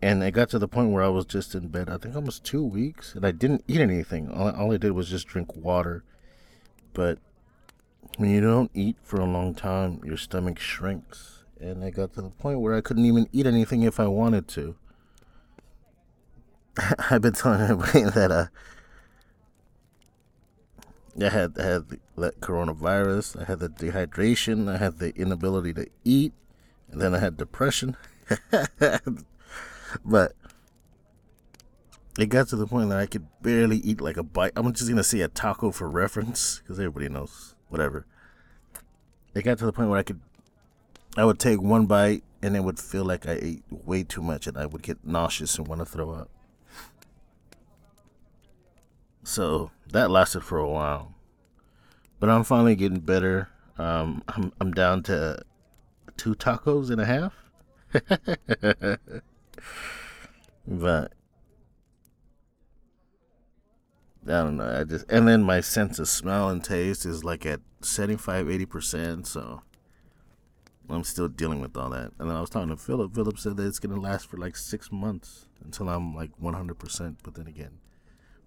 And 0.00 0.22
it 0.22 0.30
got 0.30 0.48
to 0.50 0.60
the 0.60 0.68
point 0.68 0.92
where 0.92 1.02
I 1.02 1.08
was 1.08 1.24
just 1.26 1.56
in 1.56 1.68
bed. 1.68 1.90
I 1.90 1.98
think 1.98 2.14
almost 2.14 2.44
two 2.44 2.64
weeks, 2.64 3.16
and 3.16 3.26
I 3.26 3.32
didn't 3.32 3.64
eat 3.66 3.80
anything. 3.80 4.30
All, 4.30 4.48
all 4.50 4.72
I 4.72 4.76
did 4.76 4.92
was 4.92 5.10
just 5.10 5.26
drink 5.26 5.56
water. 5.56 6.04
But 6.92 7.18
when 8.16 8.30
you 8.30 8.40
don't 8.40 8.70
eat 8.74 8.96
for 9.02 9.20
a 9.20 9.24
long 9.24 9.54
time, 9.54 10.00
your 10.04 10.16
stomach 10.16 10.58
shrinks. 10.58 11.44
And 11.60 11.84
I 11.84 11.90
got 11.90 12.14
to 12.14 12.22
the 12.22 12.30
point 12.30 12.60
where 12.60 12.74
I 12.74 12.80
couldn't 12.80 13.04
even 13.04 13.28
eat 13.32 13.46
anything 13.46 13.82
if 13.82 13.98
I 13.98 14.06
wanted 14.06 14.48
to. 14.48 14.76
I've 17.10 17.22
been 17.22 17.32
telling 17.32 17.60
everybody 17.60 18.02
that 18.14 18.30
uh, 18.30 18.46
I 21.20 21.28
had 21.30 21.56
had 21.56 21.88
the 22.16 22.32
coronavirus, 22.40 23.40
I 23.40 23.44
had 23.44 23.58
the 23.58 23.68
dehydration, 23.68 24.72
I 24.72 24.76
had 24.76 24.98
the 24.98 25.14
inability 25.16 25.72
to 25.74 25.86
eat, 26.04 26.32
and 26.90 27.00
then 27.00 27.14
I 27.14 27.18
had 27.18 27.36
depression. 27.36 27.96
but 30.04 30.32
it 32.18 32.26
got 32.26 32.48
to 32.48 32.56
the 32.56 32.66
point 32.66 32.90
that 32.90 32.98
I 32.98 33.06
could 33.06 33.26
barely 33.40 33.78
eat 33.78 34.00
like 34.00 34.16
a 34.16 34.24
bite. 34.24 34.52
I'm 34.56 34.72
just 34.72 34.88
gonna 34.88 35.04
say 35.04 35.20
a 35.20 35.28
taco 35.28 35.70
for 35.70 35.88
reference, 35.88 36.58
because 36.58 36.78
everybody 36.78 37.08
knows 37.08 37.54
whatever. 37.68 38.06
It 39.34 39.42
got 39.42 39.58
to 39.58 39.66
the 39.66 39.72
point 39.72 39.88
where 39.88 40.00
I 40.00 40.02
could, 40.02 40.20
I 41.16 41.24
would 41.24 41.38
take 41.38 41.62
one 41.62 41.86
bite 41.86 42.24
and 42.42 42.56
it 42.56 42.64
would 42.64 42.80
feel 42.80 43.04
like 43.04 43.28
I 43.28 43.38
ate 43.40 43.62
way 43.70 44.02
too 44.02 44.22
much 44.22 44.48
and 44.48 44.58
I 44.58 44.66
would 44.66 44.82
get 44.82 45.04
nauseous 45.06 45.56
and 45.58 45.68
want 45.68 45.80
to 45.80 45.84
throw 45.84 46.10
up. 46.10 46.28
So 49.22 49.70
that 49.92 50.10
lasted 50.10 50.42
for 50.42 50.58
a 50.58 50.68
while. 50.68 51.14
But 52.18 52.30
I'm 52.30 52.42
finally 52.42 52.74
getting 52.74 53.00
better. 53.00 53.48
Um, 53.76 54.24
I'm, 54.26 54.52
I'm 54.60 54.72
down 54.72 55.04
to 55.04 55.40
two 56.16 56.34
tacos 56.34 56.90
and 56.90 57.00
a 57.00 57.04
half. 57.04 57.34
but 60.66 61.12
I 64.28 64.42
don't 64.42 64.58
know. 64.58 64.80
I 64.80 64.84
just 64.84 65.10
and 65.10 65.26
then 65.26 65.42
my 65.42 65.60
sense 65.60 65.98
of 65.98 66.06
smell 66.06 66.50
and 66.50 66.62
taste 66.62 67.06
is 67.06 67.24
like 67.24 67.46
at 67.46 67.60
75 67.80 68.50
80 68.50 68.66
percent. 68.66 69.26
So 69.26 69.62
I'm 70.90 71.04
still 71.04 71.28
dealing 71.28 71.60
with 71.60 71.76
all 71.76 71.90
that. 71.90 72.12
And 72.18 72.28
then 72.28 72.36
I 72.36 72.40
was 72.40 72.50
talking 72.50 72.68
to 72.68 72.76
Philip. 72.76 73.14
Philip 73.14 73.38
said 73.38 73.56
that 73.56 73.66
it's 73.66 73.78
gonna 73.78 73.98
last 73.98 74.26
for 74.28 74.36
like 74.36 74.56
six 74.56 74.92
months 74.92 75.46
until 75.64 75.88
I'm 75.88 76.14
like 76.14 76.30
100 76.38 76.78
percent. 76.78 77.18
But 77.22 77.34
then 77.34 77.46
again, 77.46 77.78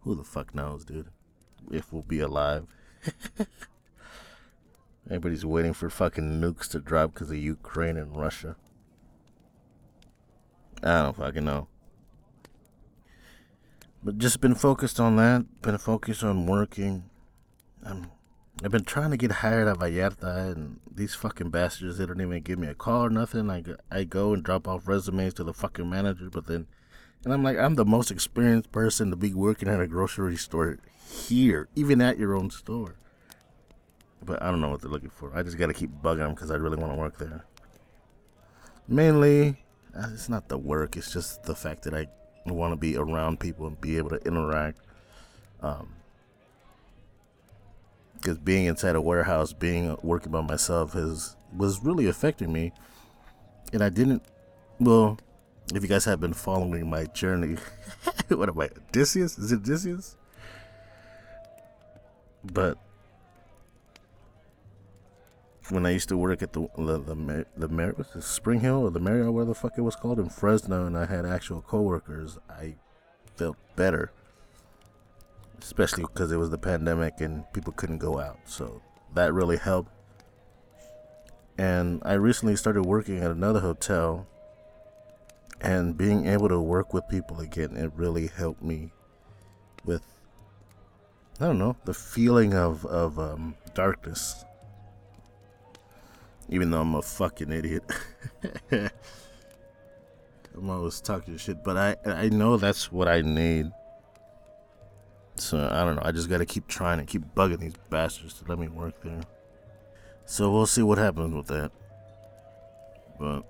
who 0.01 0.13
the 0.15 0.23
fuck 0.23 0.53
knows, 0.53 0.85
dude? 0.85 1.09
If 1.71 1.91
we'll 1.91 2.03
be 2.03 2.19
alive. 2.19 2.67
Everybody's 5.07 5.45
waiting 5.45 5.73
for 5.73 5.89
fucking 5.89 6.39
nukes 6.39 6.69
to 6.69 6.79
drop 6.79 7.13
because 7.13 7.31
of 7.31 7.37
Ukraine 7.37 7.97
and 7.97 8.15
Russia. 8.15 8.55
I 10.83 11.01
don't 11.03 11.17
fucking 11.17 11.43
know. 11.43 11.67
But 14.03 14.17
just 14.17 14.41
been 14.41 14.55
focused 14.55 14.99
on 14.99 15.15
that. 15.17 15.61
Been 15.61 15.77
focused 15.77 16.23
on 16.23 16.47
working. 16.47 17.03
I'm, 17.85 18.09
I've 18.63 18.71
been 18.71 18.83
trying 18.83 19.11
to 19.11 19.17
get 19.17 19.31
hired 19.31 19.67
at 19.67 19.77
Vallarta, 19.77 20.51
and 20.51 20.79
these 20.89 21.13
fucking 21.13 21.51
bastards, 21.51 21.97
they 21.97 22.05
don't 22.05 22.21
even 22.21 22.41
give 22.41 22.57
me 22.57 22.67
a 22.67 22.73
call 22.73 23.05
or 23.05 23.09
nothing. 23.09 23.49
I, 23.49 23.63
I 23.91 24.03
go 24.03 24.33
and 24.33 24.43
drop 24.43 24.67
off 24.67 24.87
resumes 24.87 25.35
to 25.35 25.43
the 25.43 25.53
fucking 25.53 25.89
manager, 25.89 26.29
but 26.31 26.47
then, 26.47 26.67
and 27.23 27.33
I'm 27.33 27.43
like, 27.43 27.57
I'm 27.57 27.75
the 27.75 27.85
most 27.85 28.09
experienced 28.09 28.71
person 28.71 29.11
to 29.11 29.15
be 29.15 29.33
working 29.33 29.69
at 29.69 29.79
a 29.79 29.87
grocery 29.87 30.35
store 30.35 30.79
here, 31.27 31.67
even 31.75 32.01
at 32.01 32.17
your 32.17 32.35
own 32.35 32.49
store. 32.49 32.95
But 34.23 34.41
I 34.41 34.49
don't 34.49 34.61
know 34.61 34.69
what 34.69 34.81
they're 34.81 34.89
looking 34.89 35.11
for. 35.11 35.35
I 35.35 35.43
just 35.43 35.57
gotta 35.57 35.73
keep 35.73 35.91
bugging 36.01 36.19
them 36.19 36.33
because 36.33 36.49
I 36.49 36.55
really 36.55 36.77
want 36.77 36.93
to 36.93 36.99
work 36.99 37.17
there. 37.19 37.45
Mainly, 38.87 39.63
uh, 39.95 40.09
it's 40.13 40.29
not 40.29 40.49
the 40.49 40.57
work, 40.57 40.97
it's 40.97 41.13
just 41.13 41.43
the 41.43 41.55
fact 41.55 41.83
that 41.83 41.93
I 41.93 42.07
want 42.45 42.73
to 42.73 42.77
be 42.77 42.97
around 42.97 43.39
people 43.39 43.67
and 43.67 43.79
be 43.79 43.97
able 43.97 44.09
to 44.09 44.17
interact. 44.25 44.79
Um, 45.61 45.95
because 48.15 48.37
being 48.37 48.65
inside 48.65 48.95
a 48.95 49.01
warehouse, 49.01 49.51
being 49.51 49.97
working 50.03 50.31
by 50.31 50.41
myself, 50.41 50.93
has 50.93 51.35
was 51.55 51.83
really 51.83 52.07
affecting 52.07 52.53
me, 52.53 52.71
and 53.73 53.83
I 53.83 53.89
didn't. 53.89 54.23
Well, 54.79 55.17
if 55.73 55.81
you 55.81 55.89
guys 55.89 56.05
have 56.05 56.19
been 56.19 56.33
following 56.33 56.89
my 56.89 57.05
journey, 57.05 57.57
what 58.29 58.49
am 58.49 58.59
I, 58.59 58.69
Odysseus? 58.89 59.37
Is 59.37 59.51
it 59.51 59.61
Odysseus? 59.61 60.15
But 62.43 62.77
when 65.71 65.85
I 65.85 65.91
used 65.91 66.09
to 66.09 66.17
work 66.17 66.43
at 66.43 66.53
the 66.53 66.67
the 66.77 66.99
the, 66.99 67.45
the, 67.57 67.67
Mar- 67.69 67.95
it, 67.97 68.23
Spring 68.23 68.59
Hill 68.59 68.83
or 68.83 68.91
the 68.91 68.99
Marriott, 68.99 69.33
where 69.33 69.45
the 69.45 69.55
fuck 69.55 69.77
it 69.77 69.81
was 69.81 69.95
called 69.95 70.19
in 70.19 70.29
Fresno, 70.29 70.85
and 70.85 70.97
I 70.97 71.05
had 71.05 71.25
actual 71.25 71.61
coworkers, 71.61 72.37
I 72.49 72.75
felt 73.37 73.57
better, 73.75 74.11
especially 75.61 76.03
because 76.03 76.31
it 76.31 76.37
was 76.37 76.49
the 76.49 76.57
pandemic 76.57 77.21
and 77.21 77.51
people 77.53 77.73
couldn't 77.73 77.99
go 77.99 78.19
out, 78.19 78.39
so 78.45 78.81
that 79.15 79.33
really 79.33 79.57
helped. 79.57 79.91
And 81.57 82.01
I 82.03 82.13
recently 82.13 82.55
started 82.55 82.83
working 82.83 83.19
at 83.19 83.31
another 83.31 83.61
hotel, 83.61 84.27
and 85.61 85.97
being 85.97 86.27
able 86.27 86.49
to 86.49 86.59
work 86.59 86.93
with 86.93 87.07
people 87.07 87.39
again, 87.39 87.77
it 87.77 87.91
really 87.95 88.27
helped 88.27 88.61
me 88.61 88.91
with 89.85 90.03
I 91.39 91.45
don't 91.45 91.57
know 91.59 91.75
the 91.85 91.93
feeling 91.93 92.53
of 92.53 92.85
of 92.85 93.17
um, 93.17 93.55
darkness 93.73 94.43
even 96.51 96.69
though 96.69 96.81
I'm 96.81 96.93
a 96.95 97.01
fucking 97.01 97.51
idiot. 97.51 97.83
I'm 100.53 100.69
always 100.69 100.99
talking 100.99 101.37
shit, 101.37 101.63
but 101.63 101.77
I 101.77 101.95
I 102.05 102.29
know 102.29 102.57
that's 102.57 102.91
what 102.91 103.07
I 103.07 103.21
need. 103.21 103.71
So 105.35 105.57
I 105.57 105.85
don't 105.85 105.95
know. 105.95 106.01
I 106.03 106.11
just 106.11 106.29
gotta 106.29 106.45
keep 106.45 106.67
trying 106.67 106.99
and 106.99 107.07
keep 107.07 107.23
bugging 107.33 107.59
these 107.59 107.75
bastards 107.89 108.33
to 108.35 108.45
let 108.47 108.59
me 108.59 108.67
work 108.67 109.01
there. 109.01 109.21
So 110.25 110.51
we'll 110.51 110.65
see 110.65 110.83
what 110.83 110.97
happens 110.97 111.33
with 111.33 111.47
that. 111.47 111.71
But 113.17 113.43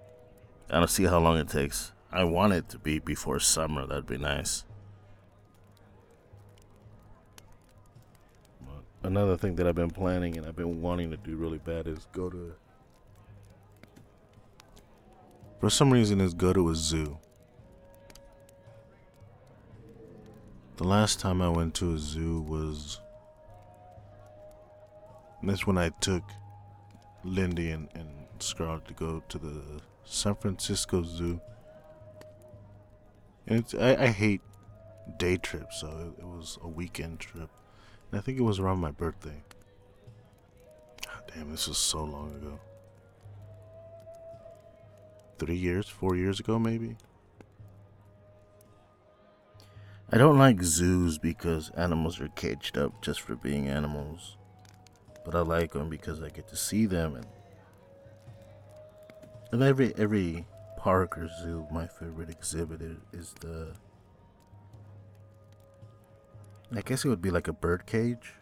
I 0.70 0.78
don't 0.78 0.90
see 0.90 1.06
how 1.06 1.20
long 1.20 1.38
it 1.38 1.50
takes. 1.50 1.92
I 2.12 2.24
want 2.24 2.54
it 2.54 2.70
to 2.70 2.78
be 2.78 3.00
before 3.00 3.40
summer. 3.40 3.88
That'd 3.88 4.06
be 4.06 4.18
nice. 4.18 4.64
But 8.62 8.84
another 9.10 9.38
thing 9.38 9.56
that 9.56 9.66
I've 9.66 9.76
been 9.76 9.90
planning 9.90 10.38
and 10.38 10.46
I've 10.46 10.56
been 10.56 10.82
wanting 10.82 11.10
to 11.12 11.18
do 11.18 11.36
really 11.36 11.58
bad 11.58 11.88
is 11.88 12.08
go 12.14 12.30
to 12.30 12.54
for 15.62 15.70
some 15.70 15.94
reason 15.94 16.20
is 16.20 16.34
go 16.34 16.52
to 16.52 16.70
a 16.70 16.76
zoo. 16.76 17.20
The 20.78 20.84
last 20.84 21.20
time 21.20 21.40
I 21.40 21.50
went 21.50 21.76
to 21.76 21.94
a 21.94 22.00
zoo 22.00 22.42
was 22.42 23.00
that's 25.44 25.68
when 25.68 25.78
I 25.78 25.90
took 26.02 26.24
Lindy 27.24 27.70
and, 27.70 27.90
and 27.94 28.10
Scarlett 28.40 28.88
to 28.88 28.94
go 28.94 29.22
to 29.30 29.38
the 29.38 29.62
San 30.04 30.34
Francisco 30.36 31.04
Zoo. 31.04 31.40
And 33.46 33.60
it's, 33.60 33.76
I, 33.76 33.96
I 33.96 34.08
hate 34.08 34.42
day 35.18 35.38
trips, 35.38 35.82
so 35.82 35.88
it, 35.88 36.22
it 36.22 36.26
was 36.26 36.58
a 36.64 36.68
weekend 36.68 37.20
trip. 37.20 37.50
And 38.12 38.20
I 38.20 38.22
think 38.22 38.40
it 38.40 38.44
was 38.44 38.60
around 38.60 38.80
my 38.80 38.92
birthday. 38.92 39.44
God 41.06 41.32
damn, 41.36 41.52
this 41.52 41.68
was 41.68 41.78
so 41.78 42.04
long 42.04 42.36
ago 42.36 42.60
three 45.42 45.56
years, 45.56 45.90
four 45.90 46.16
years 46.16 46.40
ago, 46.40 46.60
maybe. 46.60 46.96
I 50.12 50.20
don't 50.20 50.38
like 50.38 50.62
zoos 50.62 51.18
because 51.18 51.72
animals 51.72 52.22
are 52.22 52.28
caged 52.30 52.78
up 52.78 53.02
just 53.02 53.22
for 53.22 53.36
being 53.36 53.68
animals, 53.68 54.38
but 55.26 55.34
I 55.34 55.40
like 55.40 55.72
them 55.72 55.90
because 55.90 56.22
I 56.22 56.30
get 56.30 56.48
to 56.50 56.56
see 56.56 56.86
them 56.86 57.16
and 57.16 57.26
and 59.52 59.64
every 59.64 59.94
every 59.98 60.46
park 60.78 61.18
or 61.18 61.28
zoo, 61.42 61.66
my 61.72 61.88
favorite 61.88 62.30
exhibit 62.30 62.82
is 63.12 63.34
the. 63.40 63.74
I 66.74 66.82
guess 66.82 67.04
it 67.04 67.10
would 67.10 67.22
be 67.22 67.32
like 67.32 67.48
a 67.48 67.54
bird 67.54 67.88
cage, 67.88 68.34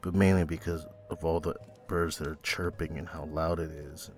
but 0.00 0.14
mainly 0.14 0.44
because 0.44 0.86
of 1.10 1.24
all 1.24 1.40
the 1.40 1.56
birds 1.88 2.16
that 2.18 2.26
are 2.26 2.38
chirping 2.42 2.96
and 2.96 3.08
how 3.08 3.24
loud 3.24 3.60
it 3.60 3.70
is. 3.70 4.10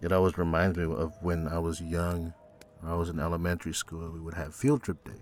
It 0.00 0.12
always 0.12 0.38
reminds 0.38 0.78
me 0.78 0.84
of 0.84 1.14
when 1.22 1.48
I 1.48 1.58
was 1.58 1.80
young. 1.80 2.32
I 2.84 2.94
was 2.94 3.08
in 3.08 3.18
elementary 3.18 3.74
school. 3.74 4.10
We 4.10 4.20
would 4.20 4.34
have 4.34 4.54
field 4.54 4.82
trip 4.82 5.04
day. 5.04 5.20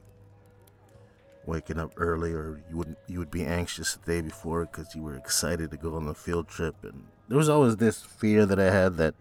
Waking 1.47 1.79
up 1.79 1.93
early, 1.97 2.33
or 2.33 2.61
you 2.69 2.77
would 2.77 2.97
you 3.07 3.19
would 3.21 3.31
be 3.31 3.45
anxious 3.45 3.95
the 3.95 4.12
day 4.12 4.21
before 4.21 4.67
because 4.67 4.95
you 4.95 5.03
were 5.03 5.15
excited 5.15 5.71
to 5.71 5.77
go 5.77 5.95
on 5.95 6.05
the 6.05 6.15
field 6.15 6.49
trip, 6.49 6.75
and 6.83 7.05
there 7.29 7.39
was 7.39 7.49
always 7.49 7.77
this 7.77 8.03
fear 8.03 8.45
that 8.47 8.59
I 8.59 8.71
had 8.71 8.97
that 8.97 9.15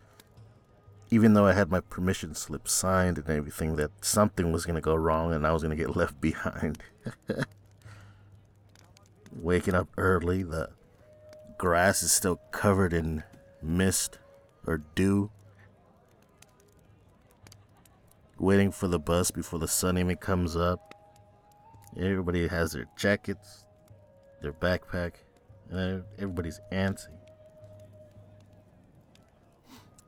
even 1.11 1.33
though 1.33 1.45
I 1.45 1.53
had 1.53 1.69
my 1.69 1.81
permission 1.81 2.33
slip 2.33 2.67
signed 2.67 3.19
and 3.19 3.29
everything, 3.29 3.75
that 3.75 3.91
something 4.01 4.51
was 4.51 4.65
gonna 4.65 4.81
go 4.81 4.95
wrong 4.95 5.33
and 5.33 5.45
I 5.45 5.53
was 5.53 5.61
gonna 5.61 5.75
get 5.75 5.95
left 5.95 6.19
behind. 6.19 6.79
Waking 9.31 9.75
up 9.75 9.87
early, 9.97 10.43
the 10.43 10.69
grass 11.57 12.01
is 12.01 12.11
still 12.11 12.41
covered 12.51 12.91
in 12.91 13.23
mist 13.61 14.17
or 14.65 14.81
dew 14.95 15.29
waiting 18.37 18.71
for 18.71 18.87
the 18.87 18.99
bus 18.99 19.31
before 19.31 19.59
the 19.59 19.67
sun 19.67 19.97
even 19.97 20.15
comes 20.17 20.55
up. 20.55 20.93
Everybody 21.97 22.47
has 22.47 22.73
their 22.73 22.85
jackets, 22.97 23.65
their 24.41 24.53
backpack, 24.53 25.13
and 25.69 26.03
everybody's 26.17 26.59
antsy. 26.71 27.07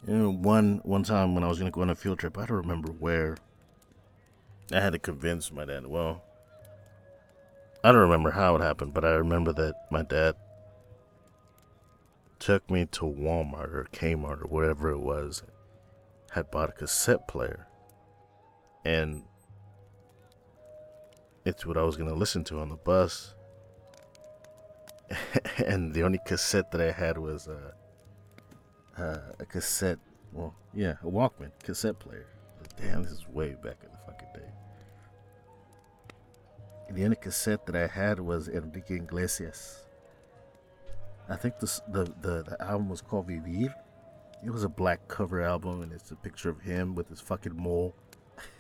You 0.06 0.14
know, 0.16 0.32
one 0.32 0.82
one 0.84 1.04
time 1.04 1.34
when 1.34 1.44
I 1.44 1.48
was 1.48 1.60
gonna 1.60 1.72
go 1.72 1.82
on 1.82 1.90
a 1.90 1.96
field 1.96 2.20
trip, 2.20 2.38
I 2.38 2.46
don't 2.46 2.58
remember 2.58 2.92
where. 2.92 3.38
I 4.74 4.82
had 4.82 4.92
to 4.94 5.00
convince 5.00 5.52
my 5.52 5.64
dad. 5.64 5.88
Well, 5.88 6.24
I 7.84 7.92
don't 7.92 8.02
remember 8.02 8.32
how 8.32 8.56
it 8.58 8.62
happened, 8.62 8.94
but 8.94 9.06
I 9.06 9.12
remember 9.12 9.54
that 9.54 9.76
my 9.90 10.04
dad 10.04 10.36
took 12.38 12.70
me 12.70 12.86
to 12.86 13.04
Walmart 13.04 13.74
or 13.74 13.88
Kmart 13.94 14.44
or 14.44 14.48
wherever 14.48 14.90
it 14.90 15.00
was, 15.00 15.44
had 16.32 16.52
bought 16.52 16.70
a 16.70 16.74
cassette 16.74 17.28
player 17.30 17.67
and 18.88 19.24
it's 21.44 21.66
what 21.66 21.78
I 21.78 21.84
was 21.84 21.98
gonna 21.98 22.14
listen 22.14 22.46
to 22.46 22.60
on 22.60 22.70
the 22.70 22.78
bus. 22.78 23.36
and 25.66 25.94
the 25.94 26.04
only 26.04 26.20
cassette 26.26 26.72
that 26.72 26.80
I 26.80 26.92
had 26.92 27.18
was 27.18 27.50
uh, 27.50 27.72
uh, 28.98 29.34
a 29.40 29.46
cassette. 29.46 30.00
Well, 30.32 30.56
yeah, 30.74 30.96
a 31.04 31.08
Walkman 31.08 31.52
cassette 31.64 32.00
player. 32.00 32.28
Damn, 32.80 33.04
this 33.04 33.12
is 33.12 33.28
way 33.28 33.56
back 33.62 33.78
in 33.84 33.92
the 33.92 33.98
fucking 34.06 34.30
day. 34.34 34.50
The 36.92 37.04
only 37.04 37.18
cassette 37.18 37.66
that 37.66 37.76
I 37.76 37.88
had 37.88 38.22
was 38.22 38.48
Enrique 38.48 38.96
Iglesias. 38.96 39.84
I 41.28 41.36
think 41.36 41.60
this, 41.60 41.82
the, 41.92 42.06
the 42.22 42.44
the 42.44 42.58
album 42.62 42.88
was 42.88 43.02
called 43.02 43.28
Vivir. 43.28 43.74
It 44.46 44.50
was 44.50 44.64
a 44.64 44.70
black 44.70 45.10
cover 45.10 45.42
album, 45.42 45.82
and 45.82 45.92
it's 45.92 46.12
a 46.12 46.16
picture 46.16 46.50
of 46.50 46.62
him 46.62 46.96
with 46.96 47.10
his 47.10 47.20
fucking 47.20 47.56
mole, 47.56 47.96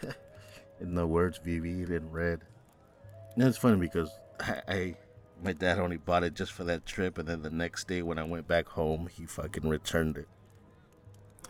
and 0.80 0.98
the 0.98 1.08
words 1.08 1.40
Vivir 1.40 1.92
in 1.92 2.12
red. 2.12 2.42
And 3.36 3.44
it's 3.44 3.58
funny 3.58 3.78
because 3.78 4.10
I, 4.40 4.62
I, 4.68 4.96
my 5.44 5.54
dad 5.54 5.80
only 5.80 5.98
bought 5.98 6.24
it 6.24 6.34
just 6.34 6.52
for 6.52 6.64
that 6.66 6.86
trip, 6.86 7.18
and 7.18 7.28
then 7.28 7.42
the 7.42 7.50
next 7.50 7.88
day 7.88 8.02
when 8.02 8.18
I 8.18 8.24
went 8.24 8.48
back 8.48 8.68
home, 8.68 9.08
he 9.12 9.26
fucking 9.26 9.68
returned 9.68 10.18
it. 10.18 10.28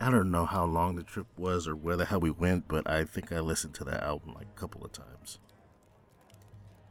I 0.00 0.10
don't 0.10 0.30
know 0.30 0.46
how 0.46 0.64
long 0.64 0.94
the 0.94 1.02
trip 1.02 1.26
was 1.36 1.66
or 1.66 1.74
where 1.74 1.96
the 1.96 2.04
hell 2.04 2.20
we 2.20 2.30
went, 2.30 2.68
but 2.68 2.88
I 2.88 3.04
think 3.04 3.32
I 3.32 3.40
listened 3.40 3.74
to 3.76 3.84
that 3.84 4.02
album 4.04 4.34
like 4.34 4.46
a 4.46 4.60
couple 4.60 4.84
of 4.84 4.92
times. 4.92 5.40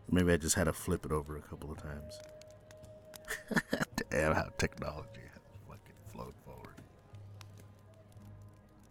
Maybe 0.10 0.34
I 0.34 0.38
just 0.38 0.56
had 0.56 0.66
to 0.66 0.74
flip 0.74 1.06
it 1.06 1.12
over 1.12 1.38
a 1.38 1.42
couple 1.42 1.72
of 1.72 1.78
times. 1.82 2.20
Damn 4.10 4.36
how 4.36 4.50
technology 4.58 5.27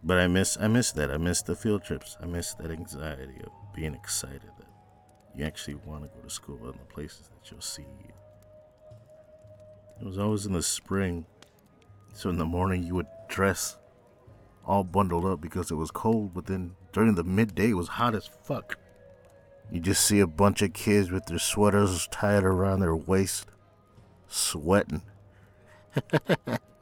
But 0.07 0.19
I 0.19 0.27
miss 0.27 0.57
I 0.57 0.69
miss 0.69 0.93
that. 0.93 1.11
I 1.11 1.17
miss 1.17 1.41
the 1.41 1.53
field 1.53 1.83
trips. 1.83 2.15
I 2.21 2.27
miss 2.27 2.53
that 2.53 2.71
anxiety 2.71 3.41
of 3.43 3.51
being 3.75 3.93
excited 3.93 4.49
that 4.57 4.67
you 5.35 5.43
actually 5.43 5.75
want 5.75 6.03
to 6.03 6.09
go 6.09 6.21
to 6.23 6.29
school 6.29 6.59
and 6.63 6.79
the 6.79 6.85
places 6.85 7.29
that 7.29 7.51
you'll 7.51 7.59
see. 7.59 7.85
It 9.99 10.05
was 10.05 10.17
always 10.17 10.45
in 10.45 10.53
the 10.53 10.63
spring. 10.63 11.25
So 12.13 12.29
in 12.29 12.37
the 12.37 12.45
morning 12.45 12.83
you 12.83 12.95
would 12.95 13.07
dress 13.27 13.77
all 14.65 14.85
bundled 14.85 15.25
up 15.25 15.41
because 15.41 15.71
it 15.71 15.75
was 15.75 15.91
cold, 15.91 16.33
but 16.33 16.45
then 16.45 16.77
during 16.93 17.15
the 17.15 17.25
midday 17.25 17.71
it 17.71 17.77
was 17.77 17.89
hot 17.89 18.15
as 18.15 18.29
fuck. 18.43 18.77
You 19.69 19.81
just 19.81 20.05
see 20.05 20.21
a 20.21 20.27
bunch 20.27 20.61
of 20.61 20.71
kids 20.71 21.11
with 21.11 21.25
their 21.25 21.37
sweaters 21.37 22.07
tied 22.11 22.45
around 22.45 22.79
their 22.79 22.95
waist, 22.95 23.47
sweating. 24.29 25.01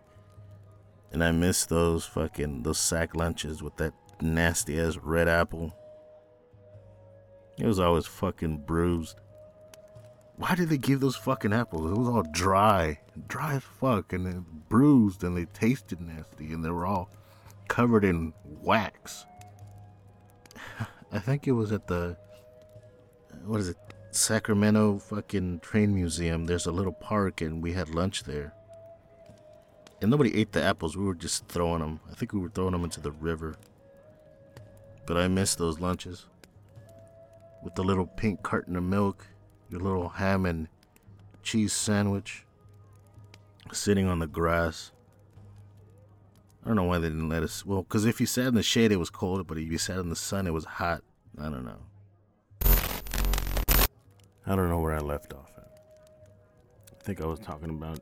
and 1.16 1.24
I 1.24 1.32
miss 1.32 1.66
those 1.66 2.06
fucking 2.06 2.64
those 2.64 2.78
sack 2.78 3.16
lunches 3.16 3.64
with 3.64 3.78
that 3.78 3.94
nasty 4.22 4.80
ass 4.80 4.98
red 4.98 5.30
apple. 5.30 5.74
It 7.58 7.66
was 7.66 7.80
always 7.80 8.06
fucking 8.06 8.66
bruised. 8.66 9.18
Why 10.36 10.56
did 10.56 10.68
they 10.68 10.78
give 10.78 11.00
those 11.00 11.16
fucking 11.16 11.54
apples? 11.54 11.90
It 11.90 11.98
was 11.98 12.10
all 12.10 12.24
dry, 12.34 13.00
dry 13.30 13.56
as 13.56 13.64
fuck, 13.64 14.12
and 14.12 14.26
then 14.26 14.46
bruised, 14.68 15.24
and 15.24 15.38
they 15.38 15.46
tasted 15.46 16.02
nasty, 16.02 16.52
and 16.52 16.66
they 16.66 16.70
were 16.70 16.86
all 16.86 17.10
covered 17.70 18.04
in 18.04 18.34
wax. 18.44 19.26
I 21.14 21.20
think 21.20 21.48
it 21.48 21.54
was 21.54 21.72
at 21.72 21.88
the 21.88 22.18
what 23.46 23.62
is 23.62 23.70
it? 23.70 23.78
Sacramento 24.12 25.00
fucking 25.00 25.62
train 25.62 25.96
museum. 25.96 26.46
There's 26.46 26.66
a 26.66 26.74
little 26.74 26.94
park 26.94 27.40
and 27.40 27.64
we 27.64 27.72
had 27.72 27.96
lunch 27.96 28.24
there. 28.24 28.54
And 30.06 30.12
nobody 30.12 30.36
ate 30.40 30.52
the 30.52 30.62
apples. 30.62 30.96
We 30.96 31.04
were 31.04 31.16
just 31.16 31.48
throwing 31.48 31.80
them. 31.80 32.00
I 32.12 32.14
think 32.14 32.32
we 32.32 32.40
were 32.40 32.50
throwing 32.50 32.74
them 32.74 32.84
into 32.84 33.02
the 33.02 33.10
river. 33.10 33.56
But 35.08 35.18
I 35.18 35.28
miss 35.28 35.56
those 35.56 35.80
lunches. 35.80 36.28
With 37.64 37.74
the 37.74 37.84
little 37.84 38.06
pink 38.06 38.44
carton 38.44 38.76
of 38.76 38.84
milk, 38.84 39.26
your 39.68 39.82
little 39.82 40.10
ham 40.10 40.46
and 40.46 40.68
cheese 41.42 41.74
sandwich, 41.74 42.46
sitting 43.74 44.08
on 44.08 44.20
the 44.20 44.28
grass. 44.28 44.92
I 46.64 46.68
don't 46.68 46.76
know 46.76 46.84
why 46.84 47.00
they 47.00 47.10
didn't 47.10 47.30
let 47.30 47.42
us. 47.42 47.66
Well, 47.66 47.82
because 47.82 48.06
if 48.06 48.20
you 48.20 48.28
sat 48.28 48.46
in 48.46 48.54
the 48.54 48.62
shade, 48.62 48.92
it 48.92 48.98
was 48.98 49.10
cold, 49.10 49.48
but 49.48 49.58
if 49.58 49.72
you 49.72 49.80
sat 49.80 49.98
in 49.98 50.10
the 50.10 50.16
sun, 50.16 50.46
it 50.46 50.54
was 50.54 50.66
hot. 50.66 51.02
I 51.40 51.46
don't 51.46 51.66
know. 51.66 51.80
I 54.46 54.56
don't 54.56 54.70
know 54.70 54.80
where 54.82 54.94
I 54.94 55.00
left 55.00 55.34
off 55.34 55.52
at. 55.58 55.80
I 56.92 57.04
think 57.04 57.22
I 57.22 57.26
was 57.26 57.40
talking 57.40 57.72
about 57.72 58.02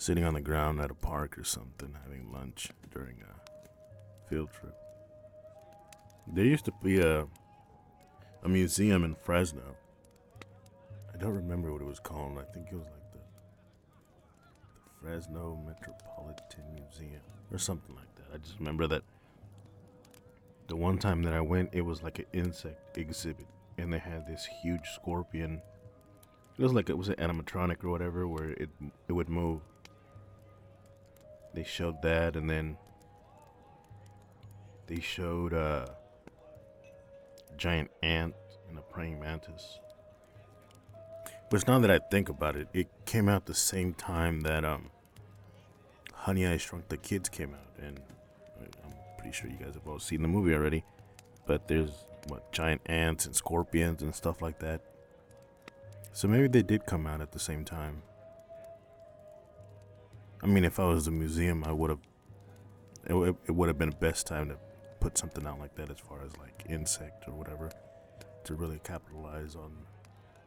sitting 0.00 0.24
on 0.24 0.32
the 0.32 0.40
ground 0.40 0.80
at 0.80 0.90
a 0.90 0.94
park 0.94 1.36
or 1.36 1.44
something, 1.44 1.94
having 2.02 2.32
lunch 2.32 2.70
during 2.90 3.16
a 3.20 4.28
field 4.30 4.48
trip. 4.58 4.74
There 6.32 6.44
used 6.44 6.64
to 6.64 6.72
be 6.82 7.00
a 7.00 7.26
a 8.42 8.48
museum 8.48 9.04
in 9.04 9.14
Fresno. 9.14 9.76
I 11.12 11.18
don't 11.18 11.34
remember 11.34 11.70
what 11.70 11.82
it 11.82 11.84
was 11.84 12.00
called. 12.00 12.38
I 12.38 12.50
think 12.50 12.68
it 12.72 12.76
was 12.76 12.86
like 12.86 13.12
the, 13.12 13.18
the 14.78 14.90
Fresno 15.02 15.62
Metropolitan 15.66 16.64
Museum 16.74 17.20
or 17.52 17.58
something 17.58 17.94
like 17.94 18.14
that. 18.14 18.34
I 18.34 18.38
just 18.38 18.58
remember 18.58 18.86
that 18.86 19.02
the 20.68 20.76
one 20.76 20.96
time 20.96 21.22
that 21.24 21.34
I 21.34 21.42
went, 21.42 21.68
it 21.74 21.82
was 21.82 22.02
like 22.02 22.20
an 22.20 22.26
insect 22.32 22.96
exhibit, 22.96 23.48
and 23.76 23.92
they 23.92 23.98
had 23.98 24.26
this 24.26 24.48
huge 24.62 24.88
scorpion. 24.94 25.60
It 26.56 26.62
was 26.62 26.72
like 26.72 26.88
it 26.88 26.96
was 26.96 27.10
an 27.10 27.16
animatronic 27.16 27.84
or 27.84 27.90
whatever, 27.90 28.26
where 28.26 28.52
it 28.52 28.70
it 29.06 29.12
would 29.12 29.28
move. 29.28 29.60
They 31.54 31.64
showed 31.64 32.00
that, 32.02 32.36
and 32.36 32.48
then 32.48 32.76
they 34.86 35.00
showed 35.00 35.52
uh, 35.52 35.86
a 37.52 37.56
giant 37.56 37.90
ant 38.02 38.34
and 38.68 38.78
a 38.78 38.82
praying 38.82 39.20
mantis. 39.20 39.78
But 41.50 41.66
now 41.66 41.80
that 41.80 41.90
I 41.90 41.98
think 41.98 42.28
about 42.28 42.54
it, 42.54 42.68
it 42.72 42.88
came 43.06 43.28
out 43.28 43.46
the 43.46 43.54
same 43.54 43.94
time 43.94 44.42
that 44.42 44.64
um, 44.64 44.90
Honey 46.14 46.46
I 46.46 46.56
Shrunk 46.56 46.88
the 46.88 46.96
Kids 46.96 47.28
came 47.28 47.54
out, 47.54 47.84
and 47.84 48.00
I'm 48.84 48.92
pretty 49.18 49.32
sure 49.32 49.50
you 49.50 49.56
guys 49.56 49.74
have 49.74 49.86
all 49.88 49.98
seen 49.98 50.22
the 50.22 50.28
movie 50.28 50.54
already. 50.54 50.84
But 51.46 51.66
there's 51.66 51.90
what 52.28 52.52
giant 52.52 52.82
ants 52.86 53.26
and 53.26 53.34
scorpions 53.34 54.02
and 54.02 54.14
stuff 54.14 54.40
like 54.40 54.60
that. 54.60 54.82
So 56.12 56.28
maybe 56.28 56.46
they 56.46 56.62
did 56.62 56.86
come 56.86 57.06
out 57.06 57.20
at 57.20 57.32
the 57.32 57.40
same 57.40 57.64
time. 57.64 58.02
I 60.42 60.46
mean, 60.46 60.64
if 60.64 60.80
I 60.80 60.84
was 60.84 61.06
a 61.06 61.10
museum, 61.10 61.64
I 61.64 61.72
would 61.72 61.90
have. 61.90 61.98
It, 63.06 63.14
would- 63.14 63.36
it 63.46 63.52
would 63.52 63.68
have 63.68 63.78
been 63.78 63.90
the 63.90 63.96
best 63.96 64.26
time 64.26 64.48
to 64.48 64.56
put 65.00 65.16
something 65.18 65.46
out 65.46 65.58
like 65.58 65.74
that, 65.76 65.90
as 65.90 65.98
far 65.98 66.18
as 66.24 66.36
like 66.38 66.64
insect 66.68 67.26
or 67.28 67.32
whatever, 67.32 67.70
to 68.44 68.54
really 68.54 68.80
capitalize 68.84 69.54
on 69.56 69.72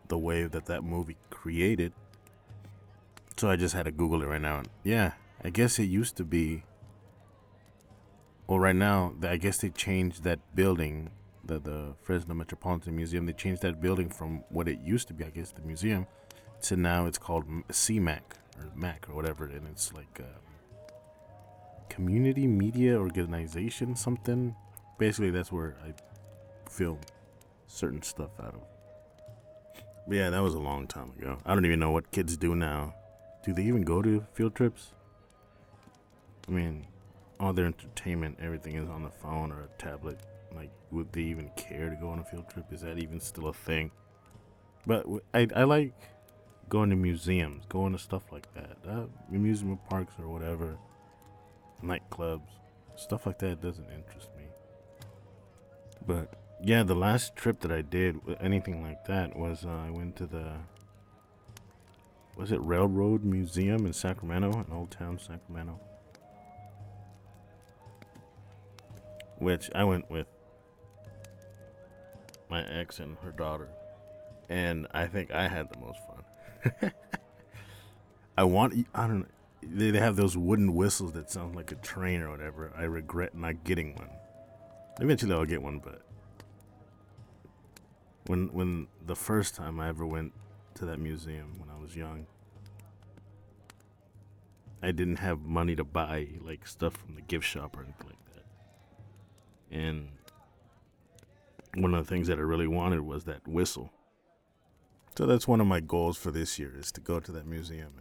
the 0.08 0.17
wave 0.17 0.51
that 0.51 0.65
that 0.67 0.84
movie 0.84 1.17
created. 1.29 1.93
So 3.38 3.49
I 3.49 3.56
just 3.56 3.73
had 3.73 3.86
to 3.86 3.91
Google 3.91 4.21
it 4.21 4.27
right 4.27 4.41
now. 4.41 4.60
And 4.60 4.69
yeah, 4.84 5.13
I 5.43 5.49
guess 5.49 5.79
it 5.79 5.86
used 5.86 6.15
to 6.17 6.23
be. 6.23 6.63
Well, 8.47 8.60
right 8.60 8.75
now, 8.75 9.13
I 9.23 9.38
guess 9.38 9.58
they 9.58 9.69
changed 9.69 10.23
that 10.23 10.39
building, 10.56 11.10
the 11.43 11.60
the 11.60 11.93
Fresno 12.01 12.34
Metropolitan 12.36 12.95
Museum. 12.95 13.25
They 13.25 13.34
changed 13.34 13.62
that 13.62 13.82
building 13.82 14.10
from 14.10 14.43
what 14.49 14.67
it 14.67 14.79
used 14.82 15.08
to 15.10 15.13
be, 15.13 15.23
I 15.23 15.29
guess, 15.29 15.51
the 15.51 15.62
museum, 15.62 16.08
to 16.63 16.75
now 16.75 17.06
it's 17.06 17.17
called 17.17 17.45
CMAC 17.69 18.21
or 18.58 18.70
MAC 18.76 19.08
or 19.10 19.16
whatever, 19.16 19.46
and 19.46 19.68
it's 19.68 19.94
like 19.94 20.20
um, 20.20 20.26
community 21.89 22.48
media 22.48 22.98
organization 22.98 23.96
something. 23.96 24.56
Basically, 24.98 25.32
that's 25.32 25.52
where 25.52 25.76
I 25.86 25.94
film 26.70 27.00
certain 27.68 28.02
stuff 28.02 28.32
out 28.39 28.56
of. 28.56 28.62
But 30.08 30.18
yeah, 30.18 30.30
that 30.30 30.42
was 30.42 30.54
a 30.54 30.60
long 30.60 30.88
time 30.88 31.12
ago. 31.18 31.38
I 31.46 31.54
don't 31.54 31.66
even 31.66 31.80
know 31.80 31.92
what 31.92 32.12
kids 32.12 32.36
do 32.38 32.56
now. 32.56 32.94
Do 33.46 33.54
they 33.54 33.63
even 33.63 33.84
go 33.84 34.02
to 34.02 34.26
field 34.34 34.56
trips? 34.56 34.92
I 36.48 36.52
mean, 36.52 36.88
all 37.39 37.54
their 37.54 37.66
entertainment, 37.66 38.38
everything 38.42 38.76
is 38.76 38.89
on 38.89 39.04
the 39.04 39.10
phone 39.10 39.52
or 39.52 39.62
a 39.62 39.82
tablet. 39.82 40.20
Like, 40.54 40.72
would 40.92 41.12
they 41.12 41.22
even 41.22 41.50
care 41.56 41.89
to 41.89 41.96
go 41.96 42.10
on 42.10 42.20
a 42.20 42.24
field 42.24 42.50
trip? 42.50 42.66
Is 42.72 42.82
that 42.82 42.98
even 43.00 43.20
still 43.20 43.48
a 43.48 43.54
thing? 43.54 43.92
But 44.86 45.06
I, 45.34 45.48
I 45.56 45.63
like 45.63 45.94
going 46.69 46.89
to 46.89 46.95
museums, 46.95 47.65
going 47.69 47.93
to 47.93 47.99
stuff 47.99 48.32
like 48.32 48.52
that, 48.54 48.78
uh, 48.88 49.06
amusement 49.32 49.80
parks 49.89 50.13
or 50.19 50.28
whatever, 50.28 50.78
nightclubs, 51.84 52.49
stuff 52.95 53.26
like 53.26 53.39
that 53.39 53.62
doesn't 53.62 53.89
interest 53.91 54.30
me. 54.38 54.45
But 56.06 56.34
yeah, 56.62 56.84
the 56.84 56.95
last 56.95 57.36
trip 57.36 57.60
that 57.62 57.71
I 57.71 57.82
did, 57.82 58.19
anything 58.39 58.82
like 58.84 59.06
that, 59.06 59.36
was 59.36 59.65
uh, 59.65 59.69
I 59.69 59.89
went 59.89 60.15
to 60.17 60.26
the 60.26 60.54
was 62.36 62.52
it 62.52 62.60
Railroad 62.62 63.23
Museum 63.23 63.86
in 63.86 63.93
Sacramento, 63.93 64.52
in 64.52 64.73
Old 64.73 64.89
Town 64.89 65.19
Sacramento. 65.19 65.80
Which 69.38 69.69
I 69.76 69.84
went 69.84 70.10
with 70.10 70.28
my 72.49 72.63
ex 72.65 72.99
and 72.99 73.17
her 73.23 73.32
daughter. 73.32 73.69
And 74.49 74.88
I 74.91 75.06
think 75.06 75.32
I 75.32 75.47
had 75.47 75.69
the 75.71 75.80
most 75.80 75.99
fun. 76.08 76.23
I 78.38 78.43
want, 78.43 78.88
I 78.93 79.08
don't 79.08 79.28
they 79.71 79.91
they 79.91 79.99
have 79.99 80.15
those 80.15 80.36
wooden 80.36 80.73
whistles 80.73 81.13
that 81.13 81.30
sound 81.32 81.56
like 81.56 81.71
a 81.71 81.76
train 81.76 82.21
or 82.21 82.30
whatever. 82.30 82.71
I 82.78 82.84
regret 82.84 83.36
not 83.36 83.63
getting 83.63 83.95
one. 83.95 84.10
Eventually 84.99 85.34
I'll 85.34 85.45
get 85.45 85.62
one, 85.62 85.80
but 85.80 86.02
when 88.28 88.47
when 88.54 88.88
the 89.06 89.15
first 89.15 89.56
time 89.56 89.80
I 89.80 89.89
ever 89.89 90.06
went 90.06 90.34
to 90.76 90.86
that 90.86 90.99
museum 90.99 91.60
when 91.60 91.69
I 91.69 91.80
was 91.80 91.95
young, 91.95 92.26
I 94.82 94.91
didn't 94.91 95.17
have 95.17 95.41
money 95.41 95.76
to 95.76 95.84
buy 95.84 96.28
like 96.41 96.67
stuff 96.67 96.93
from 96.93 97.15
the 97.15 97.21
gift 97.21 97.45
shop 97.45 97.78
or 97.78 97.84
anything 97.84 98.08
like 98.08 98.36
that. 98.36 99.78
And 99.78 100.10
one 101.76 101.93
of 101.93 102.06
the 102.06 102.10
things 102.10 102.28
that 102.28 102.38
I 102.38 102.41
really 102.41 102.67
wanted 102.67 103.02
was 103.02 103.23
that 103.26 103.47
whistle. 103.47 103.91
So 105.15 105.28
that's 105.28 105.47
one 105.47 105.62
of 105.62 105.67
my 105.67 105.80
goals 105.80 106.17
for 106.17 106.32
this 106.32 106.58
year 106.58 106.73
is 106.76 106.91
to 106.93 107.02
go 107.02 107.19
to 107.19 107.32
that 107.34 107.45
museum 107.45 107.91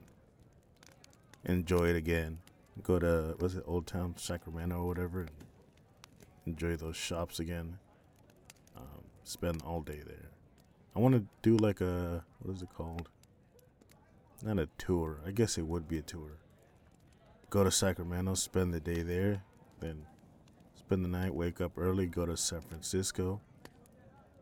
and 1.44 1.58
enjoy 1.58 1.88
it 1.88 1.96
again. 1.96 2.38
Go 2.82 2.98
to 2.98 3.36
was 3.38 3.54
it 3.54 3.64
Old 3.66 3.86
Town 3.86 4.14
Sacramento 4.16 4.76
or 4.76 4.88
whatever 4.88 5.20
and 5.20 5.30
enjoy 6.46 6.74
those 6.76 6.96
shops 6.96 7.38
again. 7.38 7.78
Um, 8.74 9.04
spend 9.24 9.60
all 9.62 9.82
day 9.82 10.00
there. 10.06 10.30
I 10.96 11.00
want 11.00 11.14
to 11.14 11.26
do 11.42 11.58
like 11.58 11.82
a 11.82 12.24
what 12.40 12.56
is 12.56 12.62
it 12.62 12.70
called? 12.74 13.10
Not 14.42 14.58
a 14.58 14.68
tour. 14.78 15.20
I 15.26 15.32
guess 15.32 15.58
it 15.58 15.66
would 15.66 15.86
be 15.86 15.98
a 15.98 16.02
tour. 16.02 16.38
Go 17.50 17.62
to 17.62 17.70
Sacramento, 17.70 18.34
spend 18.34 18.72
the 18.72 18.80
day 18.80 19.02
there, 19.02 19.42
then 19.80 20.06
spend 20.74 21.04
the 21.04 21.10
night, 21.10 21.34
wake 21.34 21.60
up 21.60 21.72
early, 21.76 22.06
go 22.06 22.24
to 22.24 22.38
San 22.38 22.62
Francisco, 22.62 23.42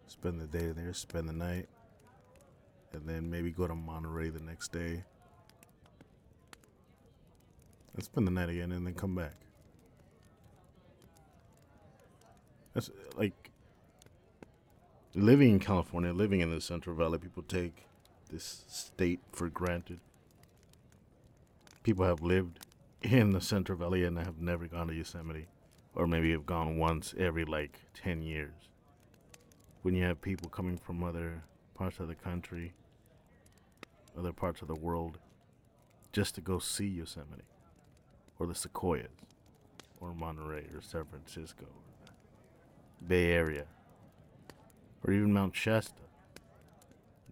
spend 0.07 0.41
the 0.41 0.47
day 0.47 0.71
there, 0.71 0.95
spend 0.95 1.29
the 1.29 1.33
night, 1.33 1.69
and 2.93 3.09
then 3.09 3.31
maybe 3.31 3.51
go 3.51 3.67
to 3.67 3.75
Monterey 3.75 4.31
the 4.31 4.41
next 4.41 4.73
day. 4.73 5.05
And 7.95 8.05
spend 8.05 8.27
the 8.27 8.31
night 8.31 8.49
again 8.49 8.73
and 8.73 8.87
then 8.87 8.95
come 8.95 9.15
back. 9.15 9.35
That's 12.75 12.91
like 13.17 13.51
living 15.15 15.51
in 15.51 15.59
California, 15.59 16.13
living 16.13 16.41
in 16.41 16.51
the 16.51 16.61
Central 16.61 16.95
Valley, 16.95 17.19
people 17.19 17.43
take 17.43 17.87
this 18.31 18.65
state 18.69 19.21
for 19.33 19.49
granted. 19.49 19.99
People 21.83 22.05
have 22.05 22.23
lived 22.23 22.67
in 23.03 23.31
the 23.31 23.41
Central 23.41 23.77
Valley 23.77 24.05
and 24.05 24.19
have 24.19 24.41
never 24.41 24.67
gone 24.67 24.87
to 24.89 24.95
Yosemite, 24.95 25.49
or 25.95 26.07
maybe 26.07 26.31
have 26.31 26.47
gone 26.47 26.79
once 26.79 27.15
every 27.19 27.45
like 27.45 27.81
10 27.95 28.23
years. 28.23 28.53
When 29.83 29.95
you 29.95 30.05
have 30.05 30.21
people 30.21 30.49
coming 30.51 30.77
from 30.77 31.03
other 31.03 31.43
parts 31.75 31.99
of 31.99 32.09
the 32.09 32.15
country, 32.15 32.75
other 34.19 34.33
parts 34.33 34.63
of 34.63 34.69
the 34.69 34.75
world, 34.75 35.19
just 36.13 36.35
to 36.35 36.41
go 36.41 36.59
see 36.59 36.87
Yosemite, 36.87 37.45
or 38.39 38.47
the 38.47 38.55
Sequoias, 38.55 39.09
or 40.01 40.15
Monterey, 40.15 40.67
or 40.75 40.81
San 40.81 41.05
Francisco, 41.05 41.65
or 41.65 42.07
the 42.07 43.05
Bay 43.05 43.33
Area, 43.33 43.67
or 45.05 45.13
even 45.13 45.33
Mount 45.33 45.55
Shasta. 45.55 45.95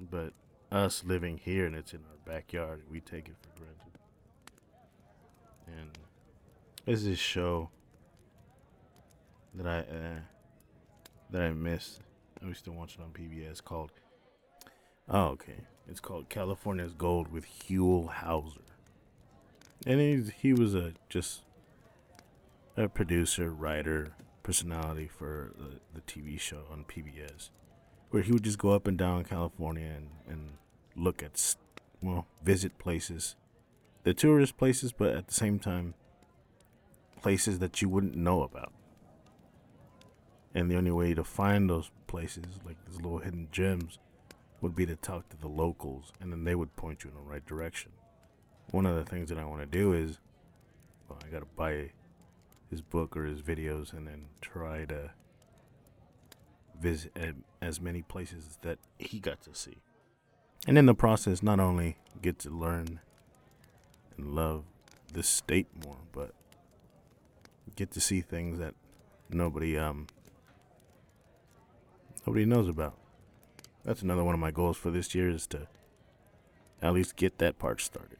But 0.01 0.33
us 0.71 1.03
living 1.05 1.39
here 1.39 1.67
and 1.67 1.75
it's 1.75 1.93
in 1.93 2.01
our 2.01 2.33
backyard, 2.33 2.83
we 2.91 3.01
take 3.01 3.29
it 3.29 3.35
for 3.41 3.61
granted. 3.61 3.99
And 5.67 5.99
there's 6.85 7.05
this 7.05 7.19
show 7.19 7.71
that 9.55 9.67
I 9.67 9.79
uh, 9.81 10.21
that 11.31 11.43
I 11.43 11.51
missed. 11.51 12.01
I 12.43 12.47
was 12.47 12.59
still 12.59 12.75
watching 12.75 13.03
on 13.03 13.11
PBS 13.11 13.63
called. 13.63 13.91
Oh, 15.11 15.29
okay. 15.29 15.65
It's 15.89 16.01
called 16.01 16.29
California's 16.29 16.93
Gold 16.93 17.33
with 17.33 17.47
Huell 17.47 18.13
Howser, 18.13 18.61
and 19.87 20.01
he's 20.01 20.31
he 20.43 20.53
was 20.53 20.75
a 20.75 20.93
just 21.09 21.43
a 22.77 22.89
producer, 22.89 23.51
writer, 23.51 24.13
personality 24.43 25.09
for 25.09 25.53
the, 25.59 25.81
the 25.95 26.01
TV 26.03 26.39
show 26.39 26.63
on 26.71 26.85
PBS, 26.85 27.51
where 28.11 28.23
he 28.23 28.33
would 28.33 28.45
just 28.45 28.59
go 28.59 28.71
up 28.71 28.87
and 28.87 28.97
down 28.97 29.25
California 29.25 29.91
and, 29.97 30.09
and 30.29 30.53
look 30.95 31.23
at, 31.23 31.57
well, 32.01 32.27
visit 32.43 32.79
places, 32.79 33.35
the 34.05 34.15
tourist 34.15 34.57
places, 34.57 34.93
but 34.93 35.15
at 35.15 35.27
the 35.27 35.35
same 35.35 35.59
time, 35.59 35.95
places 37.21 37.59
that 37.59 37.83
you 37.83 37.89
wouldn't 37.89 38.15
know 38.15 38.43
about. 38.43 38.73
And 40.55 40.71
the 40.71 40.77
only 40.77 40.93
way 40.93 41.15
to 41.15 41.25
find 41.25 41.69
those 41.69 41.91
places, 42.07 42.47
like 42.65 42.77
these 42.87 42.97
little 42.97 43.19
hidden 43.19 43.49
gems, 43.51 43.99
would 44.61 44.75
be 44.75 44.87
to 44.87 44.97
talk 44.97 45.29
to 45.29 45.37
the 45.37 45.49
locals, 45.49 46.13
and 46.21 46.33
then 46.33 46.45
they 46.45 46.55
would 46.55 46.75
point 46.77 47.05
you 47.05 47.11
in 47.11 47.17
the 47.17 47.23
right 47.23 47.45
direction. 47.47 47.93
One 48.71 48.87
of 48.87 48.97
the 48.97 49.05
things 49.05 49.29
that 49.31 49.39
I 49.39 49.45
want 49.45 49.61
to 49.61 49.67
do 49.67 49.93
is, 49.93 50.19
well, 51.09 51.19
I 51.25 51.29
got 51.29 51.41
to 51.41 51.47
buy 51.57 51.91
his 52.71 52.83
book 52.83 53.17
or 53.17 53.25
his 53.25 53.41
videos 53.41 53.93
and 53.93 54.07
then 54.07 54.27
try 54.41 54.85
to 54.87 55.11
visit 56.81 57.17
as 57.63 57.81
many 57.81 58.03
places 58.03 58.59
that 58.63 58.79
he 58.99 59.19
got 59.19 59.41
to 59.43 59.55
see. 59.55 59.79
And 60.67 60.77
in 60.77 60.87
the 60.87 60.95
process, 60.95 61.43
not 61.43 61.61
only 61.61 61.97
get 62.21 62.39
to 62.41 62.51
learn 62.51 63.01
and 64.17 64.35
love 64.35 64.65
this 65.13 65.29
state 65.29 65.69
more, 65.85 65.99
but 66.13 66.33
get 67.77 67.91
to 67.93 68.01
see 68.01 68.21
things 68.21 68.59
that 68.59 68.75
nobody 69.31 69.79
um 69.79 70.07
nobody 72.27 72.45
knows 72.45 72.69
about. 72.69 72.99
That's 73.89 74.03
another 74.03 74.23
one 74.23 74.35
of 74.35 74.41
my 74.41 74.51
goals 74.51 74.77
for 74.77 74.91
this 74.91 75.15
year 75.15 75.31
is 75.31 75.47
to 75.47 75.67
at 76.83 76.93
least 76.93 77.17
get 77.17 77.39
that 77.39 77.59
part 77.59 77.81
started. 77.81 78.19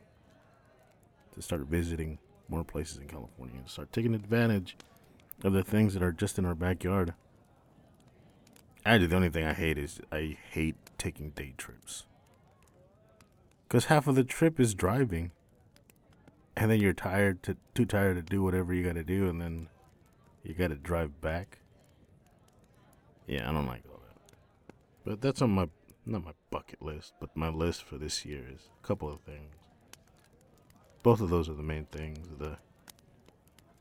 To 1.35 1.43
start 1.43 1.67
visiting 1.67 2.21
more 2.49 2.65
places 2.65 2.97
in 2.97 3.07
California 3.07 3.57
and 3.59 3.69
start 3.69 3.93
taking 3.93 4.15
advantage 4.15 4.79
of 5.45 5.53
the 5.53 5.63
things 5.63 5.93
that 5.93 6.03
are 6.03 6.11
just 6.11 6.39
in 6.39 6.47
our 6.47 6.55
backyard. 6.55 7.13
Actually, 8.87 9.09
the 9.09 9.17
only 9.17 9.29
thing 9.29 9.45
I 9.45 9.53
hate 9.53 9.77
is 9.77 10.01
I 10.11 10.39
hate 10.53 10.77
taking 10.97 11.33
day 11.33 11.53
trips. 11.59 12.07
Because 13.69 13.85
half 13.85 14.07
of 14.07 14.15
the 14.15 14.25
trip 14.25 14.59
is 14.59 14.73
driving. 14.73 15.33
And 16.57 16.71
then 16.71 16.81
you're 16.81 16.95
tired 16.95 17.43
to 17.43 17.59
too 17.75 17.85
tired 17.85 18.17
to 18.17 18.23
do 18.23 18.43
whatever 18.43 18.73
you 18.73 18.87
gotta 18.87 19.05
do 19.05 19.29
and 19.29 19.39
then 19.39 19.69
you 20.43 20.55
gotta 20.55 20.77
drive 20.77 21.21
back. 21.21 21.59
Yeah, 23.27 23.51
I 23.51 23.53
don't 23.53 23.67
like. 23.67 23.83
But 25.09 25.23
that's 25.23 25.41
on 25.41 25.49
my 25.53 25.71
not 26.05 26.23
my 26.23 26.33
bucket 26.51 26.83
list, 26.83 27.15
but 27.19 27.35
my 27.35 27.49
list 27.49 27.83
for 27.83 27.97
this 27.97 28.27
year 28.27 28.45
is 28.47 28.69
a 28.83 28.87
couple 28.87 29.11
of 29.11 29.21
things. 29.21 29.55
Both 31.03 31.23
of 31.23 31.31
those 31.31 31.49
are 31.49 31.55
the 31.55 31.63
main 31.63 31.87
things. 31.87 32.29
The 32.39 32.59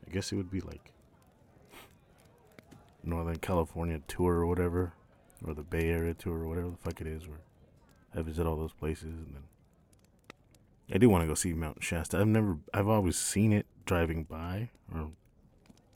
I 0.06 0.10
guess 0.10 0.32
it 0.32 0.36
would 0.36 0.50
be 0.50 0.62
like 0.62 0.90
Northern 3.04 3.36
California 3.36 4.00
tour 4.08 4.36
or 4.36 4.46
whatever, 4.46 4.94
or 5.46 5.52
the 5.52 5.62
Bay 5.62 5.90
Area 5.90 6.14
tour 6.14 6.44
or 6.44 6.48
whatever 6.48 6.70
the 6.70 6.78
fuck 6.78 7.02
it 7.02 7.06
is, 7.06 7.28
where 7.28 7.42
I 8.14 8.22
visit 8.22 8.46
all 8.46 8.56
those 8.56 8.72
places 8.72 9.12
and 9.12 9.34
then 9.34 9.42
I 10.90 10.96
do 10.96 11.10
want 11.10 11.24
to 11.24 11.28
go 11.28 11.34
see 11.34 11.52
Mount 11.52 11.84
Shasta. 11.84 12.16
I've 12.16 12.26
never, 12.26 12.56
I've 12.72 12.88
always 12.88 13.18
seen 13.18 13.52
it 13.52 13.66
driving 13.84 14.24
by, 14.24 14.70
or 14.94 15.10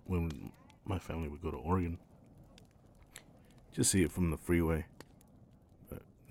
when 0.05 0.53
my 0.85 0.99
family 0.99 1.31
would 1.31 1.40
go 1.40 1.51
to 1.51 1.57
Oregon, 1.57 1.99
just 3.73 3.90
see 3.90 4.03
it 4.03 4.12
from 4.12 4.31
the 4.31 4.37
freeway, 4.37 4.85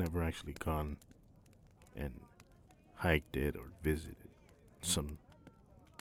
never 0.02 0.24
actually 0.24 0.54
gone 0.54 0.98
and 1.96 2.20
hiked 2.96 3.38
it 3.38 3.56
or 3.56 3.72
visited 3.84 4.16
some 4.82 5.18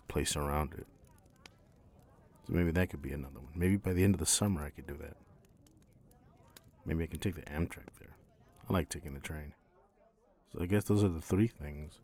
place 0.09 0.37
around 0.37 0.73
it. 0.75 0.87
So 2.47 2.55
maybe 2.55 2.71
that 2.73 2.91
could 2.91 3.03
be 3.03 3.13
another 3.13 3.41
one. 3.41 3.53
Maybe 3.55 3.77
by 3.77 3.93
the 3.93 4.03
end 4.03 4.15
of 4.15 4.21
the 4.21 4.27
summer 4.27 4.65
I 4.65 4.71
could 4.71 4.87
do 4.87 4.97
that. 5.01 5.17
Maybe 6.87 7.05
I 7.05 7.07
can 7.07 7.21
take 7.21 7.35
the 7.35 7.43
Amtrak 7.43 7.93
there. 8.01 8.17
I 8.69 8.73
like 8.73 8.89
taking 8.89 9.15
the 9.15 9.21
train. 9.21 9.53
So 10.53 10.63
I 10.63 10.67
guess 10.67 10.85
those 10.85 11.05
are 11.05 11.09
the 11.09 11.21
three 11.21 11.47
things. 11.47 12.01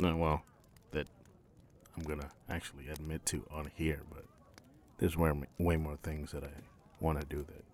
No, 0.00 0.16
well, 0.16 0.42
that 0.92 1.06
I'm 1.96 2.04
gonna 2.04 2.30
actually 2.48 2.88
admit 2.88 3.26
to 3.26 3.44
on 3.50 3.70
here, 3.74 4.02
but 4.10 4.24
there's 4.98 5.16
way, 5.16 5.32
way 5.58 5.76
more 5.76 5.98
things 6.02 6.32
that 6.32 6.44
I 6.44 6.50
want 7.00 7.20
to 7.20 7.26
do 7.26 7.44
that 7.44 7.64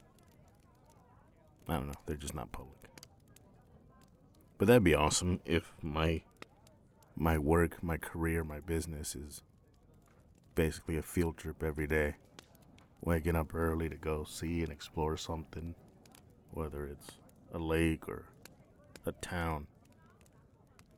I 1.69 1.75
don't 1.75 1.87
know. 1.87 1.95
They're 2.07 2.17
just 2.17 2.35
not 2.35 2.53
public. 2.53 2.84
But 4.65 4.69
that'd 4.69 4.83
be 4.83 4.95
awesome 4.95 5.41
if 5.45 5.75
my 5.83 6.23
my 7.15 7.37
work, 7.37 7.83
my 7.83 7.99
career, 7.99 8.43
my 8.43 8.61
business 8.61 9.15
is 9.15 9.43
basically 10.55 10.97
a 10.97 11.03
field 11.03 11.37
trip 11.37 11.63
every 11.63 11.87
day. 11.87 12.15
Waking 13.03 13.37
up 13.37 13.55
early 13.55 13.91
to 13.91 13.97
go 13.97 14.25
see 14.25 14.63
and 14.63 14.73
explore 14.73 15.19
something, 15.19 15.75
whether 16.51 16.87
it's 16.87 17.11
a 17.53 17.59
lake 17.59 18.09
or 18.09 18.25
a 19.05 19.13
town, 19.13 19.67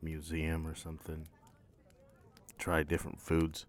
museum 0.00 0.64
or 0.64 0.76
something. 0.76 1.26
Try 2.60 2.84
different 2.84 3.20
foods. 3.20 3.66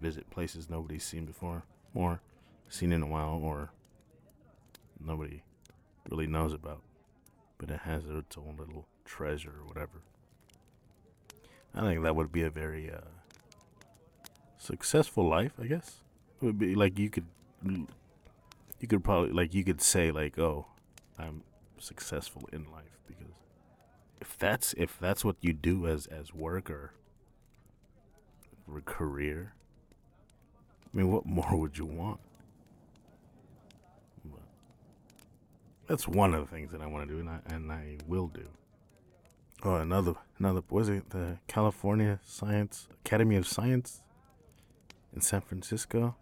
Visit 0.00 0.28
places 0.30 0.68
nobody's 0.68 1.04
seen 1.04 1.26
before, 1.26 1.62
or 1.94 2.20
seen 2.68 2.90
in 2.90 3.04
a 3.04 3.06
while, 3.06 3.40
or 3.40 3.70
nobody 4.98 5.44
really 6.10 6.26
knows 6.26 6.52
about, 6.52 6.82
but 7.62 7.70
it 7.70 7.80
has 7.82 8.02
its 8.08 8.36
own 8.36 8.56
little 8.58 8.86
treasure 9.04 9.52
or 9.60 9.68
whatever. 9.68 10.02
I 11.72 11.82
think 11.82 12.02
that 12.02 12.16
would 12.16 12.32
be 12.32 12.42
a 12.42 12.50
very 12.50 12.90
uh, 12.90 13.12
successful 14.58 15.28
life, 15.28 15.52
I 15.62 15.66
guess. 15.66 16.02
It 16.40 16.44
would 16.44 16.58
be 16.58 16.74
like 16.74 16.98
you 16.98 17.08
could, 17.08 17.26
you 17.64 18.88
could 18.88 19.04
probably 19.04 19.30
like 19.30 19.54
you 19.54 19.62
could 19.62 19.80
say 19.80 20.10
like, 20.10 20.40
oh, 20.40 20.66
I'm 21.16 21.44
successful 21.78 22.48
in 22.52 22.64
life 22.72 22.98
because 23.06 23.36
if 24.20 24.36
that's 24.36 24.74
if 24.76 24.98
that's 24.98 25.24
what 25.24 25.36
you 25.40 25.52
do 25.52 25.86
as 25.86 26.06
as 26.06 26.34
work 26.34 26.68
or 26.68 26.94
of 28.68 28.84
career. 28.84 29.54
I 30.92 30.96
mean, 30.96 31.12
what 31.12 31.26
more 31.26 31.56
would 31.56 31.78
you 31.78 31.86
want? 31.86 32.18
That's 35.92 36.08
one 36.08 36.32
of 36.32 36.40
the 36.40 36.46
things 36.46 36.72
that 36.72 36.80
I 36.80 36.86
want 36.86 37.06
to 37.06 37.14
do, 37.14 37.20
and 37.20 37.28
I, 37.28 37.40
and 37.54 37.70
I 37.70 37.98
will 38.06 38.26
do. 38.26 38.48
Oh, 39.62 39.74
another, 39.74 40.14
another, 40.38 40.62
was 40.70 40.88
it 40.88 41.10
the 41.10 41.36
California 41.48 42.18
Science 42.24 42.88
Academy 43.04 43.36
of 43.36 43.46
Science 43.46 44.00
in 45.14 45.20
San 45.20 45.42
Francisco? 45.42 46.16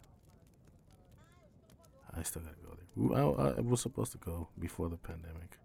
I 2.18 2.24
still 2.24 2.42
gotta 2.42 2.56
go 2.66 2.76
there. 3.14 3.46
I, 3.46 3.58
I 3.58 3.60
was 3.60 3.80
supposed 3.80 4.10
to 4.10 4.18
go 4.18 4.48
before 4.58 4.88
the 4.88 4.96
pandemic. 4.96 5.56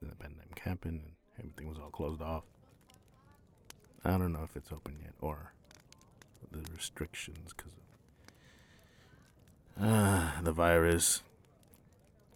Then 0.00 0.10
the 0.10 0.16
pandemic 0.16 0.58
happened 0.58 1.02
and 1.04 1.12
everything 1.38 1.68
was 1.68 1.78
all 1.78 1.90
closed 1.90 2.20
off. 2.20 2.42
I 4.04 4.18
don't 4.18 4.32
know 4.32 4.42
if 4.42 4.56
it's 4.56 4.72
open 4.72 4.96
yet 5.00 5.14
or 5.20 5.52
the 6.50 6.58
restrictions 6.74 7.54
because 7.56 7.70
of 9.76 9.84
uh, 9.84 10.42
the 10.42 10.50
virus, 10.50 11.22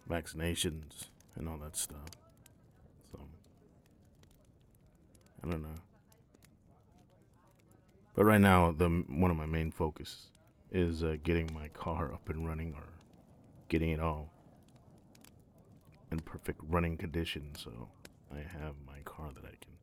vaccinations, 0.09 1.07
and 1.35 1.47
all 1.47 1.57
that 1.57 1.75
stuff. 1.75 2.09
So, 3.11 3.19
I 5.43 5.49
don't 5.49 5.61
know. 5.61 5.69
But 8.13 8.25
right 8.25 8.41
now, 8.41 8.71
the 8.71 8.89
one 9.07 9.31
of 9.31 9.37
my 9.37 9.45
main 9.45 9.71
focus 9.71 10.27
is 10.71 11.03
uh, 11.03 11.15
getting 11.23 11.49
my 11.53 11.67
car 11.69 12.13
up 12.13 12.29
and 12.29 12.47
running 12.47 12.73
or 12.73 12.87
getting 13.67 13.89
it 13.89 13.99
all 13.99 14.31
in 16.11 16.19
perfect 16.19 16.59
running 16.67 16.97
condition 16.97 17.51
so 17.57 17.89
I 18.33 18.39
have 18.39 18.75
my 18.85 18.99
car 19.05 19.29
that 19.33 19.45
I 19.45 19.55
can 19.61 19.73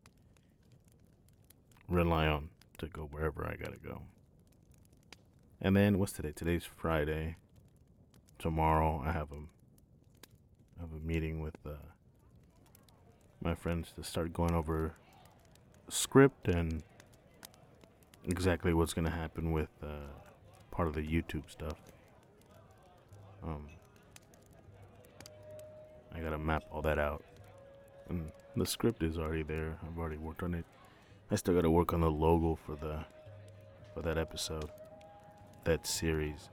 rely 1.89 2.27
on 2.27 2.51
to 2.79 2.87
go 2.87 3.09
wherever 3.11 3.47
I 3.47 3.57
gotta 3.57 3.79
go. 3.79 4.03
And 5.61 5.75
then 5.75 5.99
what's 5.99 6.13
today? 6.13 6.33
Today's 6.33 6.65
Friday. 6.65 7.37
Tomorrow 8.39 9.03
I 9.05 9.13
have 9.13 9.33
a 9.33 9.58
Have 10.81 10.91
a 10.93 11.05
meeting 11.05 11.41
with 11.41 11.57
uh, 11.67 11.71
my 13.43 13.55
friends 13.55 13.93
to 13.97 14.05
start 14.05 14.33
going 14.33 14.55
over 14.55 14.95
script 15.89 16.47
and 16.47 16.85
exactly 18.25 18.73
what's 18.73 18.95
gonna 18.95 19.11
happen 19.11 19.51
with 19.51 19.71
uh, 19.83 20.07
part 20.71 20.87
of 20.87 20.95
the 20.95 21.01
YouTube 21.01 21.51
stuff. 21.51 21.79
Um, 23.43 23.67
I 26.15 26.21
gotta 26.21 26.39
map 26.39 26.63
all 26.71 26.83
that 26.83 26.99
out. 26.99 27.25
And 28.09 28.31
the 28.57 28.67
script 28.67 29.03
is 29.03 29.19
already 29.19 29.43
there. 29.43 29.77
I've 29.83 29.99
already 29.99 30.17
worked 30.17 30.45
on 30.45 30.55
it. 30.55 30.65
I 31.31 31.35
still 31.35 31.55
gotta 31.55 31.71
work 31.71 31.93
on 31.93 32.03
the 32.03 32.11
logo 32.11 32.57
for 32.65 32.77
the 32.77 33.05
for 33.95 34.03
that 34.03 34.17
episode. 34.17 34.71
That 35.65 35.89
series. 35.89 36.51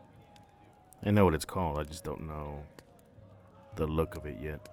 I 1.06 1.12
know 1.12 1.26
what 1.26 1.36
it's 1.36 1.46
called, 1.46 1.78
I 1.78 1.84
just 1.84 2.04
don't 2.04 2.26
know 2.26 2.64
the 3.76 3.88
look 3.88 4.16
of 4.16 4.26
it 4.26 4.38
yet. 4.42 4.70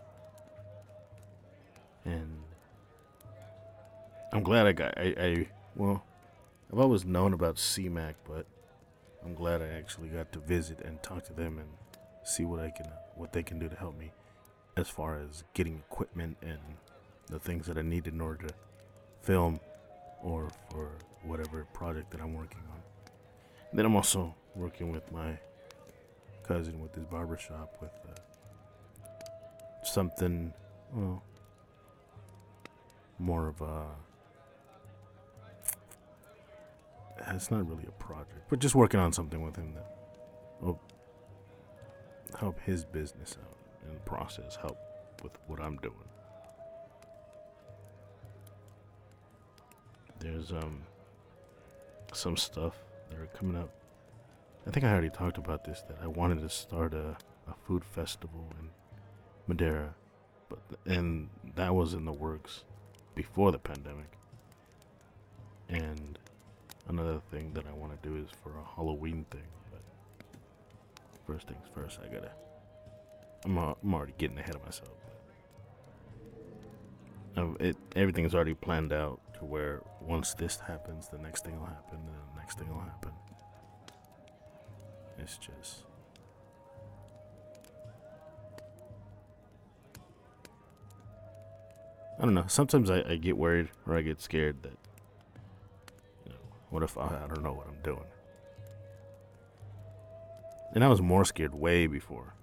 And 2.05 2.43
I'm 4.33 4.43
glad 4.43 4.67
I 4.67 4.73
got 4.73 4.99
I, 4.99 5.15
I 5.19 5.49
well 5.77 6.05
I've 6.73 6.79
always 6.79 7.05
known 7.05 7.35
about 7.35 7.57
CMAC, 7.57 8.15
but 8.27 8.47
I'm 9.25 9.35
glad 9.35 9.63
I 9.63 9.69
actually 9.69 10.09
got 10.09 10.33
to 10.33 10.39
visit 10.41 10.81
and 10.81 11.03
talk 11.03 11.25
to 11.25 11.33
them 11.33 11.59
and 11.59 11.69
see 12.25 12.45
what 12.45 12.61
I 12.61 12.71
can 12.71 12.87
what 13.15 13.33
they 13.33 13.43
can 13.43 13.59
do 13.59 13.69
to 13.69 13.77
help 13.77 13.99
me 13.99 14.11
as 14.77 14.89
far 14.89 15.19
as 15.19 15.45
getting 15.55 15.83
equipment 15.91 16.37
and 16.43 16.59
the 17.29 17.39
things 17.39 17.67
that 17.67 17.77
I 17.79 17.83
need 17.83 18.07
in 18.07 18.21
order 18.21 18.49
to 18.49 18.55
film 19.21 19.61
or 20.23 20.49
for 20.71 20.91
whatever 21.23 21.67
project 21.73 22.11
that 22.13 22.21
I'm 22.21 22.35
working 22.35 22.63
on. 22.73 22.81
And 23.71 23.79
then 23.79 23.87
I'm 23.87 23.97
also 23.97 24.35
working 24.55 24.91
with 24.91 25.11
my 25.13 25.39
cousin 26.43 26.81
with 26.81 26.95
his 26.95 27.05
barbershop 27.05 27.77
with 27.81 27.93
uh, 28.09 28.21
something, 29.93 30.53
well, 30.93 31.23
more 33.19 33.49
of 33.49 33.61
a. 33.61 33.87
It's 37.29 37.51
not 37.51 37.69
really 37.69 37.87
a 37.87 38.03
project, 38.03 38.49
but 38.51 38.59
just 38.59 38.75
working 38.75 38.99
on 38.99 39.13
something 39.13 39.43
with 39.43 39.57
him 39.57 39.75
that 39.75 39.87
will 40.61 40.81
help 42.39 42.59
his 42.61 42.85
business 42.85 43.37
out 43.41 43.53
the 43.95 44.01
process, 44.01 44.57
help 44.57 44.79
with 45.23 45.33
what 45.47 45.61
I'm 45.61 45.77
doing. 45.77 45.95
There's 50.19 50.53
um 50.53 50.83
some 52.13 52.37
stuff 52.37 52.75
that 53.11 53.19
are 53.19 53.27
coming 53.27 53.57
up. 53.57 53.71
I 54.67 54.71
think 54.71 54.85
I 54.85 54.93
already 54.93 55.11
talked 55.11 55.39
about 55.39 55.65
this 55.65 55.83
that 55.89 55.99
I 56.03 56.07
wanted 56.07 56.41
to 56.41 56.49
start 56.49 56.95
a, 56.95 57.17
a 57.49 57.55
food 57.67 57.85
festival 57.85 58.47
in 58.61 58.69
Madera, 59.47 59.95
but 60.49 60.59
and 60.87 61.29
that 61.57 61.75
was 61.75 61.95
in 61.95 62.05
the 62.05 62.13
works 62.13 62.65
before 63.15 63.53
the 63.53 63.59
pandemic. 63.59 64.11
And 65.69 66.19
another 66.89 67.21
thing 67.31 67.53
that 67.55 67.67
I 67.67 67.73
want 67.73 68.01
to 68.01 68.09
do 68.09 68.17
is 68.17 68.29
for 68.43 68.51
a 68.51 68.75
Halloween 68.77 69.25
thing, 69.31 69.49
but 69.71 69.83
first 71.27 71.49
things 71.49 71.67
first, 71.75 71.99
I 72.05 72.13
gotta 72.13 72.33
I'm, 73.45 73.59
uh, 73.59 73.75
I'm 73.83 73.95
already 73.95 74.15
getting 74.19 74.39
ahead 74.39 74.55
of 74.55 74.65
myself. 74.65 74.91
It 77.61 77.77
everything's 77.97 78.35
already 78.35 78.55
planned 78.55 78.93
out 78.93 79.21
to 79.39 79.45
where 79.45 79.83
once 80.01 80.35
this 80.35 80.61
happens, 80.61 81.09
the 81.09 81.19
next 81.19 81.45
thing 81.45 81.59
will 81.59 81.67
happen, 81.67 81.99
and 81.99 82.35
the 82.35 82.39
next 82.39 82.59
thing 82.59 82.69
will 82.69 82.81
happen. 82.81 83.13
It's 85.19 85.39
just. 85.39 85.85
I 92.23 92.25
don't 92.25 92.35
know. 92.35 92.45
Sometimes 92.47 92.89
I, 92.89 93.03
I 93.03 93.17
get 93.17 93.37
worried 93.37 93.69
or 93.85 93.97
I 93.97 94.03
get 94.03 94.21
scared 94.21 94.63
that, 94.63 94.79
you 96.25 96.31
know, 96.31 96.39
what 96.71 96.85
if 96.85 96.97
I, 96.97 97.25
I 97.25 97.27
don't 97.27 97.43
know 97.43 97.53
what 97.53 97.67
I'm 97.67 97.83
doing? 97.83 98.07
And 100.73 100.85
I 100.85 100.89
was 100.89 101.03
more 101.03 101.25
scared 101.25 101.53
way 101.53 101.89
before 101.89 102.35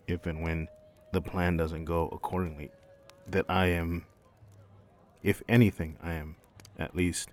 if 0.06 0.26
and 0.26 0.42
when 0.42 0.68
the 1.12 1.20
plan 1.20 1.56
doesn't 1.56 1.84
go 1.84 2.08
accordingly, 2.08 2.70
that 3.28 3.44
I 3.48 3.66
am, 3.66 4.04
if 5.22 5.42
anything, 5.48 5.96
I 6.02 6.14
am 6.14 6.36
at 6.78 6.96
least 6.96 7.28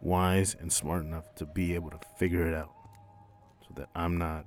wise 0.00 0.56
and 0.58 0.72
smart 0.72 1.04
enough 1.04 1.34
to 1.34 1.44
be 1.44 1.74
able 1.74 1.90
to 1.90 1.98
figure 2.16 2.46
it 2.46 2.54
out 2.54 2.72
so 3.62 3.74
that 3.76 3.88
I'm 3.94 4.16
not 4.16 4.46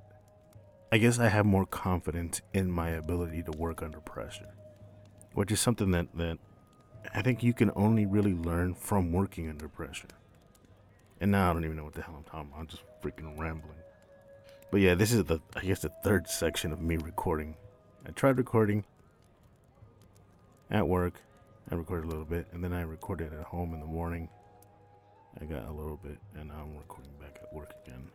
I 0.94 0.98
guess 0.98 1.18
I 1.18 1.26
have 1.26 1.44
more 1.44 1.66
confidence 1.66 2.40
in 2.52 2.70
my 2.70 2.90
ability 2.90 3.42
to 3.42 3.50
work 3.50 3.82
under 3.82 3.98
pressure, 3.98 4.54
which 5.32 5.50
is 5.50 5.58
something 5.58 5.90
that 5.90 6.06
that 6.14 6.38
I 7.12 7.20
think 7.20 7.42
you 7.42 7.52
can 7.52 7.72
only 7.74 8.06
really 8.06 8.32
learn 8.32 8.74
from 8.74 9.10
working 9.10 9.48
under 9.48 9.68
pressure. 9.68 10.06
And 11.20 11.30
now 11.30 11.50
I 11.50 11.52
don't 11.52 11.64
even 11.64 11.76
know 11.76 11.84
what 11.84 11.94
the 11.94 12.02
hell 12.02 12.14
I'm 12.16 12.24
talking 12.24 12.48
about. 12.50 12.60
I'm 12.60 12.66
just 12.66 12.82
freaking 13.02 13.38
rambling. 13.38 13.78
But 14.70 14.80
yeah, 14.80 14.94
this 14.94 15.12
is 15.12 15.24
the 15.24 15.40
I 15.54 15.60
guess 15.60 15.80
the 15.80 15.92
third 16.02 16.28
section 16.28 16.72
of 16.72 16.80
me 16.80 16.96
recording. 16.96 17.56
I 18.06 18.10
tried 18.10 18.38
recording 18.38 18.84
at 20.70 20.88
work 20.88 21.20
I 21.70 21.76
recorded 21.76 22.04
a 22.06 22.08
little 22.08 22.24
bit, 22.26 22.46
and 22.52 22.62
then 22.62 22.72
I 22.72 22.82
recorded 22.82 23.32
at 23.32 23.44
home 23.46 23.72
in 23.72 23.80
the 23.80 23.86
morning. 23.86 24.28
I 25.40 25.44
got 25.46 25.66
a 25.66 25.72
little 25.72 25.96
bit, 25.96 26.18
and 26.34 26.48
now 26.48 26.56
I'm 26.62 26.76
recording 26.76 27.12
back 27.20 27.38
at 27.42 27.52
work 27.52 27.72
again. 27.84 28.08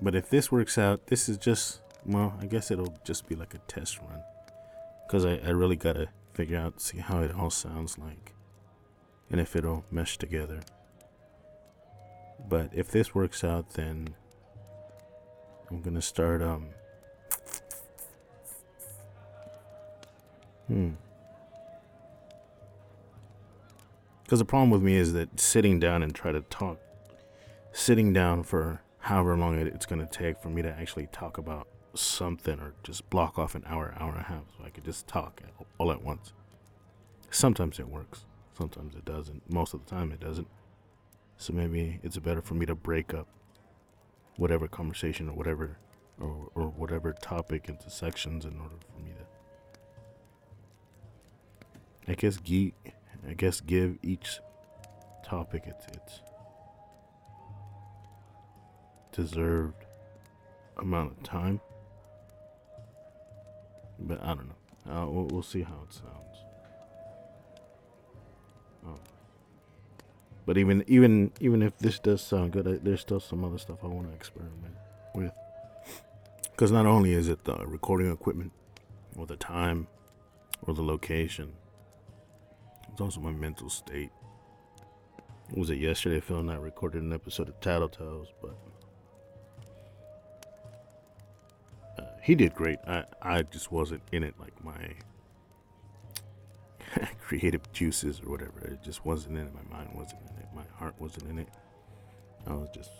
But 0.00 0.14
if 0.14 0.30
this 0.30 0.50
works 0.50 0.78
out, 0.78 1.06
this 1.08 1.28
is 1.28 1.36
just 1.36 1.80
well, 2.06 2.34
I 2.40 2.46
guess 2.46 2.70
it'll 2.70 2.96
just 3.04 3.28
be 3.28 3.34
like 3.34 3.54
a 3.54 3.58
test 3.68 3.98
run. 3.98 4.22
Because 5.06 5.24
I, 5.24 5.36
I 5.36 5.50
really 5.50 5.76
gotta 5.76 6.08
figure 6.32 6.58
out, 6.58 6.80
see 6.80 6.98
how 6.98 7.20
it 7.20 7.34
all 7.34 7.50
sounds 7.50 7.98
like. 7.98 8.34
And 9.30 9.40
if 9.40 9.54
it'll 9.54 9.84
mesh 9.90 10.16
together. 10.16 10.60
But 12.46 12.70
if 12.72 12.90
this 12.90 13.14
works 13.14 13.42
out, 13.42 13.70
then 13.70 14.14
I'm 15.70 15.80
gonna 15.80 16.02
start, 16.02 16.42
um. 16.42 16.70
Hmm. 20.66 20.90
Because 24.22 24.40
the 24.40 24.44
problem 24.44 24.70
with 24.70 24.82
me 24.82 24.96
is 24.96 25.14
that 25.14 25.40
sitting 25.40 25.80
down 25.80 26.02
and 26.02 26.14
try 26.14 26.32
to 26.32 26.42
talk, 26.42 26.78
sitting 27.72 28.12
down 28.12 28.42
for 28.42 28.82
however 28.98 29.36
long 29.36 29.58
it- 29.58 29.68
it's 29.68 29.86
to 29.86 30.06
take 30.06 30.38
for 30.38 30.50
me 30.50 30.60
to 30.60 30.70
actually 30.70 31.06
talk 31.06 31.38
about 31.38 31.66
something 31.94 32.60
or 32.60 32.74
just 32.82 33.08
block 33.08 33.38
off 33.38 33.54
an 33.54 33.64
hour, 33.66 33.94
hour 33.98 34.10
and 34.10 34.20
a 34.20 34.24
half 34.24 34.44
so 34.56 34.64
I 34.64 34.70
could 34.70 34.84
just 34.84 35.08
talk 35.08 35.42
all 35.78 35.90
at 35.90 36.02
once. 36.02 36.34
Sometimes 37.30 37.78
it 37.78 37.88
works, 37.88 38.26
sometimes 38.52 38.94
it 38.94 39.06
doesn't. 39.06 39.48
Most 39.50 39.72
of 39.72 39.84
the 39.84 39.90
time 39.90 40.12
it 40.12 40.20
doesn't. 40.20 40.48
So 41.38 41.52
maybe 41.52 42.00
it's 42.02 42.18
better 42.18 42.42
for 42.42 42.54
me 42.54 42.66
to 42.66 42.74
break 42.74 43.14
up 43.14 43.28
whatever 44.36 44.68
conversation 44.68 45.28
or 45.28 45.32
whatever 45.32 45.78
or, 46.20 46.50
or 46.54 46.68
whatever 46.68 47.12
topic 47.12 47.68
into 47.68 47.88
sections 47.90 48.44
in 48.44 48.60
order 48.60 48.74
for 48.92 49.00
me 49.00 49.12
to 49.12 49.24
I 52.10 52.14
guess 52.14 52.38
ge- 52.38 52.72
I 53.28 53.34
guess 53.36 53.60
give 53.60 53.98
each 54.02 54.40
topic 55.24 55.64
its 55.66 55.86
its 55.94 56.20
deserved 59.12 59.84
amount 60.78 61.12
of 61.12 61.22
time. 61.22 61.60
But 63.98 64.22
I 64.22 64.28
don't 64.28 64.48
know. 64.48 64.92
Uh, 64.92 65.06
we'll, 65.06 65.26
we'll 65.26 65.42
see 65.42 65.62
how 65.62 65.82
it 65.88 65.92
sounds. 65.92 66.27
But 70.48 70.56
even 70.56 70.82
even 70.86 71.30
even 71.40 71.60
if 71.62 71.76
this 71.76 71.98
does 71.98 72.22
sound 72.22 72.52
good, 72.52 72.66
I, 72.66 72.78
there's 72.82 73.02
still 73.02 73.20
some 73.20 73.44
other 73.44 73.58
stuff 73.58 73.80
I 73.84 73.86
want 73.88 74.08
to 74.08 74.14
experiment 74.14 74.76
with. 75.14 75.30
Because 76.52 76.72
not 76.72 76.86
only 76.86 77.12
is 77.12 77.28
it 77.28 77.44
the 77.44 77.66
recording 77.66 78.10
equipment, 78.10 78.52
or 79.14 79.26
the 79.26 79.36
time, 79.36 79.88
or 80.62 80.72
the 80.72 80.82
location, 80.82 81.52
it's 82.90 82.98
also 82.98 83.20
my 83.20 83.30
mental 83.30 83.68
state. 83.68 84.08
Was 85.54 85.68
it 85.68 85.76
yesterday? 85.76 86.18
Phil 86.18 86.48
I 86.48 86.54
recorded 86.54 87.02
an 87.02 87.12
episode 87.12 87.50
of 87.50 87.60
Tattletales, 87.60 88.28
but 88.40 88.56
uh, 91.98 92.06
he 92.22 92.34
did 92.34 92.54
great. 92.54 92.78
I 92.86 93.04
I 93.20 93.42
just 93.42 93.70
wasn't 93.70 94.00
in 94.12 94.24
it 94.24 94.34
like 94.40 94.64
my 94.64 94.94
creative 97.20 97.70
juices 97.74 98.22
or 98.24 98.30
whatever. 98.30 98.60
It 98.60 98.82
just 98.82 99.04
wasn't 99.04 99.36
in 99.36 99.46
it. 99.46 99.52
My 99.54 99.76
mind 99.76 99.90
wasn't 99.92 100.22
in 100.22 100.28
it. 100.28 100.37
My 100.58 100.64
heart 100.76 100.96
wasn't 100.98 101.30
in 101.30 101.38
it. 101.38 101.48
I 102.44 102.52
was 102.52 102.68
just 102.74 102.90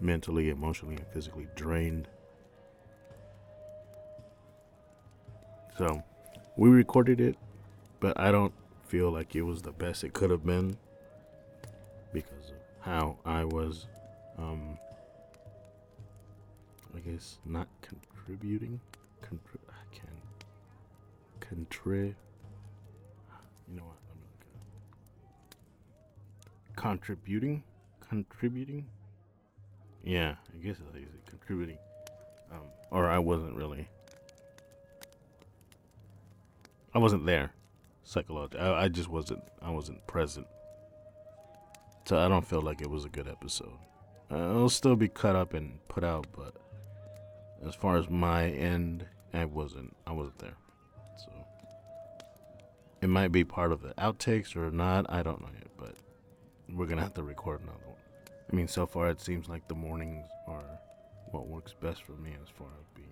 mentally, 0.00 0.48
emotionally, 0.48 0.96
and 0.96 1.06
physically 1.08 1.46
drained. 1.54 2.08
So 5.76 6.02
we 6.56 6.70
recorded 6.70 7.20
it, 7.20 7.36
but 8.00 8.18
I 8.18 8.32
don't 8.32 8.54
feel 8.86 9.10
like 9.10 9.36
it 9.36 9.42
was 9.42 9.60
the 9.60 9.72
best 9.72 10.04
it 10.04 10.14
could 10.14 10.30
have 10.30 10.46
been 10.46 10.78
because 12.14 12.50
of 12.50 12.56
how 12.80 13.18
I 13.26 13.44
was, 13.44 13.86
um, 14.38 14.78
I 16.96 17.00
guess, 17.00 17.36
not 17.44 17.68
contributing. 17.82 18.80
Contri- 19.22 19.68
I 19.68 19.94
can 19.94 21.66
contri. 21.66 22.14
You 23.68 23.76
know 23.76 23.82
what? 23.82 24.05
Contributing, 26.76 27.62
contributing. 28.08 28.86
Yeah, 30.04 30.36
I 30.54 30.64
guess 30.64 30.76
I 30.94 30.98
use 30.98 31.08
contributing. 31.28 31.78
Um, 32.52 32.60
or 32.90 33.08
I 33.08 33.18
wasn't 33.18 33.56
really. 33.56 33.88
I 36.94 36.98
wasn't 36.98 37.26
there 37.26 37.50
psychologically. 38.04 38.60
I, 38.60 38.84
I 38.84 38.88
just 38.88 39.08
wasn't. 39.08 39.42
I 39.60 39.70
wasn't 39.70 40.06
present. 40.06 40.46
So 42.04 42.18
I 42.18 42.28
don't 42.28 42.46
feel 42.46 42.62
like 42.62 42.80
it 42.80 42.88
was 42.88 43.04
a 43.04 43.08
good 43.08 43.26
episode. 43.26 43.78
Uh, 44.30 44.36
it'll 44.36 44.68
still 44.68 44.96
be 44.96 45.08
cut 45.08 45.36
up 45.36 45.54
and 45.54 45.78
put 45.88 46.04
out, 46.04 46.26
but 46.36 46.54
as 47.66 47.74
far 47.74 47.96
as 47.96 48.08
my 48.08 48.48
end, 48.48 49.04
I 49.34 49.44
wasn't. 49.44 49.94
I 50.06 50.12
wasn't 50.12 50.38
there. 50.38 50.56
So 51.18 51.32
it 53.02 53.08
might 53.08 53.32
be 53.32 53.44
part 53.44 53.72
of 53.72 53.82
the 53.82 53.92
outtakes 53.94 54.56
or 54.56 54.70
not. 54.70 55.06
I 55.08 55.22
don't 55.22 55.40
know 55.40 55.50
yet, 55.52 55.65
we're 56.72 56.86
gonna 56.86 57.02
have 57.02 57.14
to 57.14 57.22
record 57.22 57.60
another 57.62 57.78
one. 57.86 57.96
I 58.52 58.56
mean, 58.56 58.68
so 58.68 58.86
far 58.86 59.08
it 59.10 59.20
seems 59.20 59.48
like 59.48 59.66
the 59.68 59.74
mornings 59.74 60.28
are 60.46 60.80
what 61.32 61.46
works 61.48 61.74
best 61.80 62.04
for 62.04 62.12
me 62.12 62.30
as 62.42 62.48
far 62.48 62.68
as 62.80 62.86
being 62.94 63.08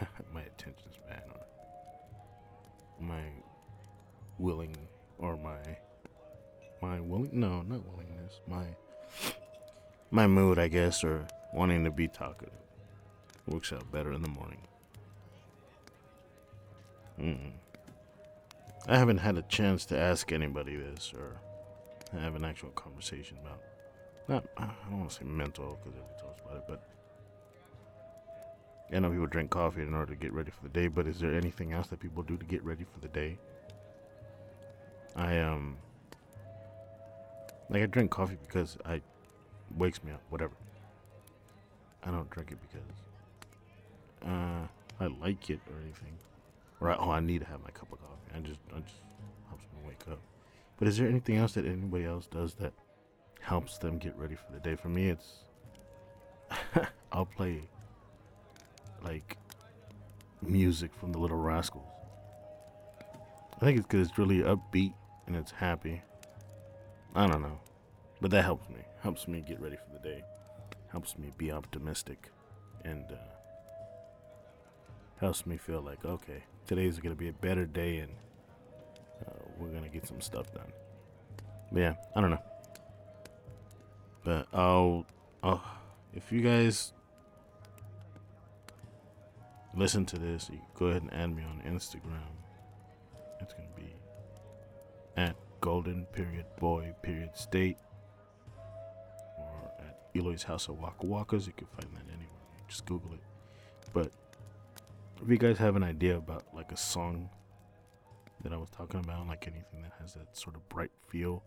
my 0.34 0.42
attention 0.42 0.90
span 0.92 1.22
or 1.32 1.40
my 3.00 3.22
willing 4.38 4.76
or 5.18 5.36
my 5.36 5.58
my 6.80 7.00
willing 7.00 7.30
no 7.32 7.62
not 7.62 7.80
willingness 7.86 8.40
my 8.48 8.64
my 10.10 10.26
mood 10.26 10.58
i 10.58 10.66
guess 10.68 11.04
or 11.04 11.26
wanting 11.52 11.84
to 11.84 11.90
be 11.90 12.08
talkative 12.08 12.52
works 13.46 13.72
out 13.72 13.90
better 13.92 14.12
in 14.12 14.22
the 14.22 14.28
morning 14.28 14.60
Mm-mm. 17.20 17.52
I 18.88 18.96
haven't 18.96 19.18
had 19.18 19.36
a 19.36 19.42
chance 19.42 19.84
to 19.86 19.98
ask 19.98 20.32
anybody 20.32 20.76
this 20.76 21.12
or 21.16 21.36
have 22.18 22.34
an 22.34 22.44
actual 22.44 22.70
conversation 22.70 23.36
about 23.44 23.58
not 24.28 24.44
i 24.58 24.68
don't 24.88 24.98
want 24.98 25.10
to 25.10 25.16
say 25.16 25.24
mental 25.24 25.78
because 25.82 25.98
everybody 25.98 26.20
talks 26.20 26.40
about 26.44 26.56
it 26.56 26.64
but 26.68 26.80
I 28.94 28.98
know 28.98 29.10
people 29.10 29.26
drink 29.26 29.50
coffee 29.50 29.80
in 29.82 29.94
order 29.94 30.12
to 30.14 30.20
get 30.20 30.34
ready 30.34 30.50
for 30.50 30.62
the 30.62 30.68
day, 30.68 30.86
but 30.86 31.06
is 31.06 31.18
there 31.18 31.34
anything 31.34 31.72
else 31.72 31.86
that 31.88 32.00
people 32.00 32.22
do 32.22 32.36
to 32.36 32.44
get 32.44 32.62
ready 32.62 32.84
for 32.84 33.00
the 33.00 33.08
day? 33.08 33.38
I 35.16 35.38
um 35.40 35.78
like 37.70 37.82
I 37.82 37.86
drink 37.86 38.10
coffee 38.10 38.36
because 38.46 38.76
I 38.84 39.00
wakes 39.76 40.04
me 40.04 40.12
up, 40.12 40.20
whatever. 40.28 40.52
I 42.04 42.10
don't 42.10 42.28
drink 42.28 42.50
it 42.50 42.58
because 42.60 42.86
uh 44.30 44.66
I 45.00 45.06
like 45.06 45.48
it 45.48 45.60
or 45.70 45.80
anything. 45.82 46.12
I, 46.90 46.96
oh 46.96 47.10
I 47.10 47.20
need 47.20 47.40
to 47.40 47.46
have 47.46 47.62
my 47.62 47.70
cup 47.70 47.92
of 47.92 48.00
coffee. 48.00 48.32
I 48.34 48.40
just 48.40 48.60
I 48.74 48.80
just 48.80 49.02
helps 49.48 49.64
me 49.64 49.86
wake 49.86 50.02
up. 50.10 50.20
But 50.78 50.88
is 50.88 50.98
there 50.98 51.08
anything 51.08 51.36
else 51.36 51.52
that 51.52 51.66
anybody 51.66 52.04
else 52.04 52.26
does 52.26 52.54
that 52.54 52.72
helps 53.40 53.78
them 53.78 53.98
get 53.98 54.16
ready 54.16 54.34
for 54.34 54.52
the 54.52 54.60
day? 54.60 54.74
For 54.74 54.88
me 54.88 55.10
it's 55.10 55.44
I'll 57.12 57.26
play 57.26 57.62
like 59.02 59.36
music 60.40 60.90
from 60.94 61.12
the 61.12 61.18
Little 61.18 61.38
Rascals. 61.38 61.84
I 63.60 63.64
think 63.64 63.78
it's 63.78 63.86
because 63.86 64.08
it's 64.08 64.18
really 64.18 64.38
upbeat 64.38 64.92
and 65.26 65.36
it's 65.36 65.52
happy. 65.52 66.02
I 67.14 67.26
don't 67.26 67.42
know, 67.42 67.60
but 68.20 68.30
that 68.30 68.42
helps 68.42 68.68
me. 68.68 68.80
Helps 69.02 69.28
me 69.28 69.42
get 69.46 69.60
ready 69.60 69.76
for 69.76 69.92
the 69.92 70.08
day. 70.08 70.24
Helps 70.90 71.16
me 71.18 71.30
be 71.36 71.52
optimistic, 71.52 72.30
and 72.84 73.04
uh, 73.10 73.16
helps 75.20 75.46
me 75.46 75.56
feel 75.56 75.80
like 75.80 76.04
okay, 76.04 76.42
today's 76.66 76.98
gonna 76.98 77.14
be 77.14 77.28
a 77.28 77.32
better 77.32 77.64
day, 77.64 77.98
and 77.98 78.12
uh, 79.26 79.32
we're 79.58 79.68
gonna 79.68 79.88
get 79.88 80.06
some 80.06 80.20
stuff 80.20 80.52
done. 80.52 80.72
But 81.70 81.80
yeah, 81.80 81.94
I 82.14 82.20
don't 82.20 82.30
know. 82.30 82.42
But 84.24 84.46
I'll, 84.52 85.06
I'll 85.42 85.62
if 86.14 86.30
you 86.30 86.40
guys 86.42 86.92
listen 89.74 90.04
to 90.06 90.18
this, 90.18 90.50
you 90.52 90.60
go 90.74 90.86
ahead 90.86 91.02
and 91.02 91.12
add 91.14 91.34
me 91.34 91.42
on 91.42 91.62
Instagram. 91.66 92.20
It's 93.40 93.52
gonna 93.54 93.68
be 93.76 93.94
at 95.16 95.36
golden 95.60 96.04
period 96.06 96.44
boy 96.58 96.92
period 97.02 97.30
state 97.34 97.76
or 99.38 99.72
at 99.78 99.98
Eloy's 100.14 100.42
House 100.42 100.68
of 100.68 100.78
Waka 100.78 101.06
Wakas. 101.06 101.46
You 101.46 101.52
can 101.56 101.66
find 101.68 101.88
that 101.94 102.06
anywhere. 102.08 102.28
Just 102.68 102.86
Google 102.86 103.14
it. 103.14 103.20
But 103.92 104.12
if 105.22 105.30
you 105.30 105.38
guys 105.38 105.58
have 105.58 105.76
an 105.76 105.84
idea 105.84 106.16
about 106.16 106.44
like 106.52 106.72
a 106.72 106.76
song 106.76 107.30
that 108.42 108.52
I 108.52 108.56
was 108.56 108.70
talking 108.70 109.00
about, 109.00 109.28
like 109.28 109.46
anything 109.46 109.82
that 109.82 109.92
has 110.00 110.14
that 110.14 110.36
sort 110.36 110.56
of 110.56 110.68
bright 110.68 110.90
feel, 111.06 111.44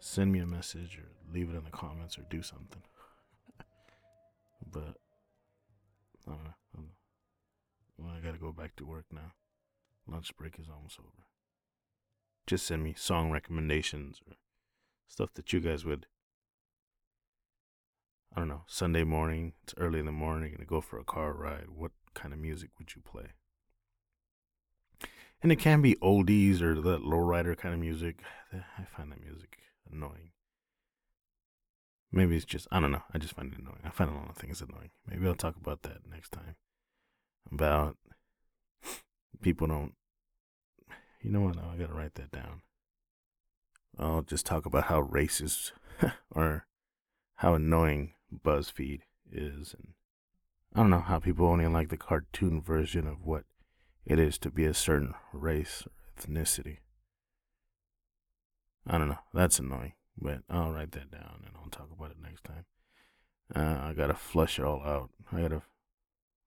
send 0.00 0.32
me 0.32 0.38
a 0.38 0.46
message 0.46 0.98
or 0.98 1.08
leave 1.32 1.50
it 1.50 1.56
in 1.56 1.64
the 1.64 1.70
comments 1.70 2.18
or 2.18 2.22
do 2.30 2.42
something. 2.42 2.82
but 4.70 4.96
I 6.26 6.30
don't 6.30 6.44
know. 6.44 6.54
I 6.74 6.76
don't 6.76 6.86
know. 6.86 6.94
Well, 7.98 8.14
I 8.16 8.24
gotta 8.24 8.38
go 8.38 8.52
back 8.52 8.76
to 8.76 8.86
work 8.86 9.06
now. 9.12 9.32
Lunch 10.08 10.34
break 10.36 10.58
is 10.58 10.66
almost 10.74 10.98
over. 10.98 11.26
Just 12.46 12.66
send 12.66 12.82
me 12.82 12.94
song 12.96 13.30
recommendations 13.30 14.20
or 14.26 14.36
stuff 15.06 15.34
that 15.34 15.52
you 15.52 15.60
guys 15.60 15.84
would 15.84 16.06
I 18.34 18.38
don't 18.38 18.48
know, 18.48 18.62
Sunday 18.66 19.04
morning, 19.04 19.52
it's 19.62 19.74
early 19.76 20.00
in 20.00 20.06
the 20.06 20.12
morning, 20.12 20.52
gonna 20.52 20.64
go 20.64 20.80
for 20.80 20.98
a 20.98 21.04
car 21.04 21.34
ride. 21.34 21.66
What 21.68 21.92
kind 22.14 22.32
of 22.32 22.40
music 22.40 22.70
would 22.78 22.94
you 22.94 23.02
play? 23.02 23.32
And 25.42 25.50
it 25.50 25.58
can 25.58 25.82
be 25.82 25.96
oldies 25.96 26.60
or 26.60 26.74
that 26.80 27.02
lowrider 27.02 27.56
kind 27.56 27.74
of 27.74 27.80
music. 27.80 28.20
I 28.52 28.84
find 28.96 29.10
that 29.10 29.20
music 29.20 29.58
annoying. 29.90 30.30
Maybe 32.12 32.36
it's 32.36 32.44
just 32.44 32.68
I 32.70 32.78
don't 32.78 32.92
know. 32.92 33.02
I 33.12 33.18
just 33.18 33.34
find 33.34 33.52
it 33.52 33.58
annoying. 33.58 33.80
I 33.84 33.90
find 33.90 34.10
a 34.10 34.14
lot 34.14 34.28
of 34.28 34.36
things 34.36 34.60
annoying. 34.60 34.90
Maybe 35.08 35.26
I'll 35.26 35.34
talk 35.34 35.56
about 35.56 35.82
that 35.82 35.98
next 36.08 36.30
time. 36.30 36.56
About 37.50 37.96
people 39.40 39.66
don't. 39.66 39.94
You 41.22 41.30
know 41.30 41.40
what? 41.40 41.56
I 41.56 41.76
gotta 41.76 41.94
write 41.94 42.14
that 42.16 42.30
down. 42.30 42.62
I'll 43.98 44.22
just 44.22 44.46
talk 44.46 44.66
about 44.66 44.84
how 44.84 45.02
racist 45.02 45.72
or 46.30 46.66
how 47.36 47.54
annoying 47.54 48.12
BuzzFeed 48.44 49.00
is, 49.30 49.74
and 49.76 49.94
I 50.74 50.80
don't 50.80 50.90
know 50.90 51.00
how 51.00 51.18
people 51.18 51.46
only 51.46 51.66
like 51.66 51.90
the 51.90 51.98
cartoon 51.98 52.62
version 52.62 53.06
of 53.06 53.24
what 53.24 53.44
it 54.06 54.18
is 54.18 54.38
to 54.38 54.50
be 54.50 54.64
a 54.64 54.72
certain 54.72 55.14
race 55.32 55.84
or 55.86 55.92
ethnicity. 56.20 56.78
I 58.86 58.98
don't 58.98 59.10
know. 59.10 59.18
That's 59.34 59.58
annoying, 59.58 59.92
but 60.16 60.38
I'll 60.48 60.72
write 60.72 60.92
that 60.92 61.10
down 61.10 61.42
and 61.46 61.54
I'll 61.56 61.70
talk 61.70 61.88
about 61.94 62.12
it 62.12 62.16
next 62.22 62.44
time. 62.44 62.64
Uh, 63.54 63.88
I 63.88 63.92
gotta 63.92 64.14
flush 64.14 64.58
it 64.58 64.64
all 64.64 64.82
out. 64.82 65.10
I 65.30 65.42
gotta 65.42 65.62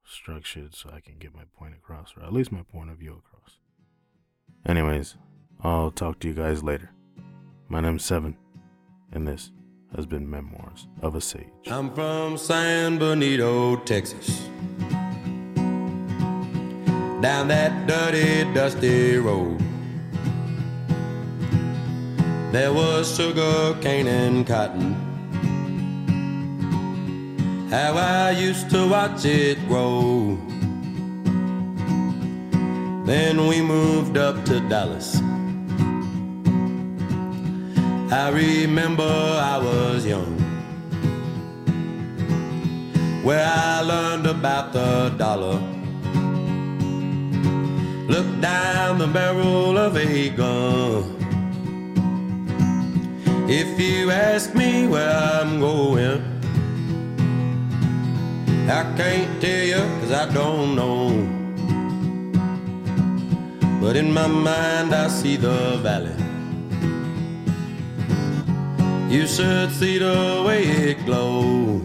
structure 0.03 0.61
it 0.61 0.75
so 0.75 0.89
I 0.91 1.01
can 1.01 1.17
get 1.19 1.35
my 1.35 1.43
point 1.57 1.75
across, 1.75 2.13
or 2.17 2.23
at 2.23 2.33
least 2.33 2.51
my 2.51 2.63
point 2.63 2.89
of 2.89 2.97
view 2.97 3.21
across. 3.25 3.59
Anyways, 4.65 5.17
I'll 5.61 5.91
talk 5.91 6.19
to 6.19 6.27
you 6.27 6.33
guys 6.33 6.63
later. 6.63 6.89
My 7.67 7.79
name's 7.79 8.03
Seven, 8.03 8.37
and 9.11 9.27
this 9.27 9.51
has 9.95 10.05
been 10.05 10.29
Memoirs 10.29 10.87
of 11.01 11.15
a 11.15 11.21
Sage. 11.21 11.47
I'm 11.67 11.93
from 11.93 12.37
San 12.37 12.97
Benito, 12.97 13.77
Texas. 13.77 14.49
Down 17.21 17.47
that 17.47 17.87
dirty, 17.87 18.43
dusty 18.53 19.17
road. 19.17 19.59
There 22.51 22.73
was 22.73 23.15
sugar 23.15 23.77
cane 23.81 24.07
and 24.07 24.45
cotton. 24.45 24.93
How 27.69 27.93
I 27.93 28.31
used 28.31 28.69
to 28.71 28.87
watch 28.87 29.25
it 29.25 29.57
grow. 29.67 30.37
Then 33.05 33.47
we 33.47 33.61
moved 33.61 34.17
up 34.17 34.43
to 34.45 34.59
Dallas. 34.67 35.21
I 38.11 38.29
remember 38.29 39.03
I 39.03 39.57
was 39.57 40.05
young. 40.05 40.37
Where 43.23 43.43
I 43.43 43.81
learned 43.81 44.27
about 44.27 44.73
the 44.73 45.09
dollar. 45.17 45.59
Look 48.07 48.27
down 48.41 48.99
the 48.99 49.07
barrel 49.07 49.77
of 49.77 49.97
a 49.97 50.29
gun. 50.29 51.15
If 53.49 53.79
you 53.79 54.11
ask 54.11 54.53
me 54.53 54.87
where 54.87 55.09
I'm 55.09 55.59
going, 55.59 56.21
I 58.69 58.83
can't 58.95 59.41
tell 59.41 59.65
you 59.65 59.81
cause 59.99 60.11
I 60.11 60.31
don't 60.31 60.75
know. 60.75 61.09
But 63.81 63.95
in 63.95 64.13
my 64.13 64.27
mind 64.27 64.93
I 64.93 65.07
see 65.07 65.37
the 65.37 65.77
valley. 65.81 66.24
You 69.15 69.25
should 69.27 69.71
see 69.71 69.97
the 69.97 70.43
way 70.45 70.63
it 70.63 71.05
glows. 71.05 71.81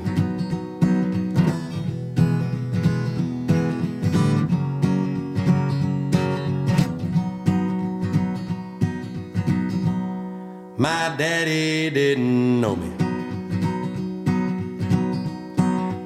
My 10.76 11.14
daddy 11.16 11.90
didn't 11.90 12.60
know 12.60 12.74
me. 12.74 12.90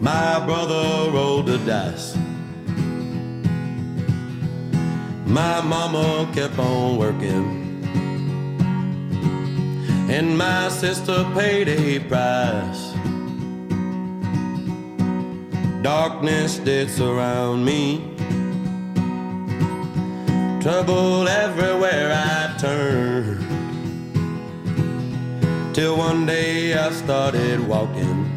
My 0.03 0.45
brother 0.45 1.11
rolled 1.11 1.47
the 1.47 1.57
dice. 1.65 2.19
My 5.25 5.63
mama 5.63 6.31
kept 6.35 6.59
on 6.59 6.99
working. 6.99 7.74
And 10.09 10.37
my 10.37 10.69
sister 10.69 11.25
paid 11.35 11.69
a 11.69 11.99
price. 12.01 12.93
Darkness 15.83 16.59
did 16.59 16.91
surround 16.91 17.65
me. 17.65 18.15
Trouble 20.61 21.29
everywhere 21.29 22.13
I 22.13 22.57
turned. 22.59 23.45
Till 25.75 25.97
one 25.97 26.27
day 26.27 26.75
I 26.75 26.91
started 26.93 27.67
walking. 27.67 28.31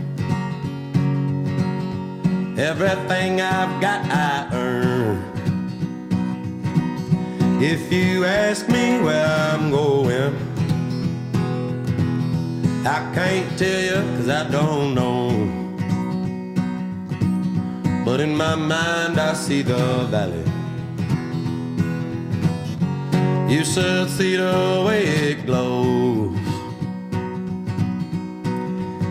Everything 2.58 3.40
I've 3.40 3.80
got, 3.80 4.04
I 4.10 4.50
earn. 4.52 5.38
If 7.62 7.92
you 7.92 8.26
ask 8.26 8.68
me 8.68 9.00
where 9.00 9.26
I'm 9.26 9.70
going, 9.70 10.47
I 12.88 13.12
can't 13.14 13.60
tell 13.60 13.82
you 13.82 14.00
cause 14.16 14.30
I 14.30 14.50
don't 14.50 14.96
know. 14.96 15.32
But 18.06 18.22
in 18.22 18.34
my 18.34 18.56
mind, 18.56 19.20
I 19.20 19.34
see 19.34 19.62
the 19.62 20.08
valley. 20.10 20.46
You 23.54 23.66
should 23.66 24.10
see 24.10 24.38
the 24.38 24.84
way 24.88 25.04
it 25.04 25.46
glows. 25.46 26.38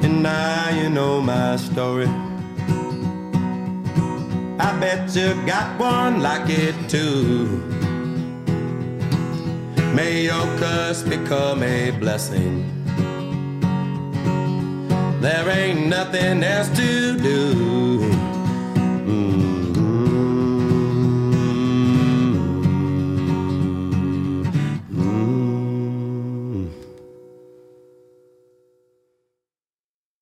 And 0.05 0.22
now 0.22 0.70
you 0.70 0.89
know 0.89 1.20
my 1.20 1.57
story. 1.57 2.09
I 4.59 4.74
bet 4.81 5.14
you 5.14 5.35
got 5.45 5.79
one 5.79 6.22
like 6.22 6.49
it 6.49 6.77
too. 6.89 7.62
May 9.95 10.22
your 10.22 10.47
curse 10.57 11.03
become 11.03 11.62
a 11.62 11.91
blessing. 11.91 12.76
There 15.21 15.49
ain't 15.49 15.87
nothing 15.87 16.43
else 16.45 16.69
to 16.77 17.19
do. 17.19 17.96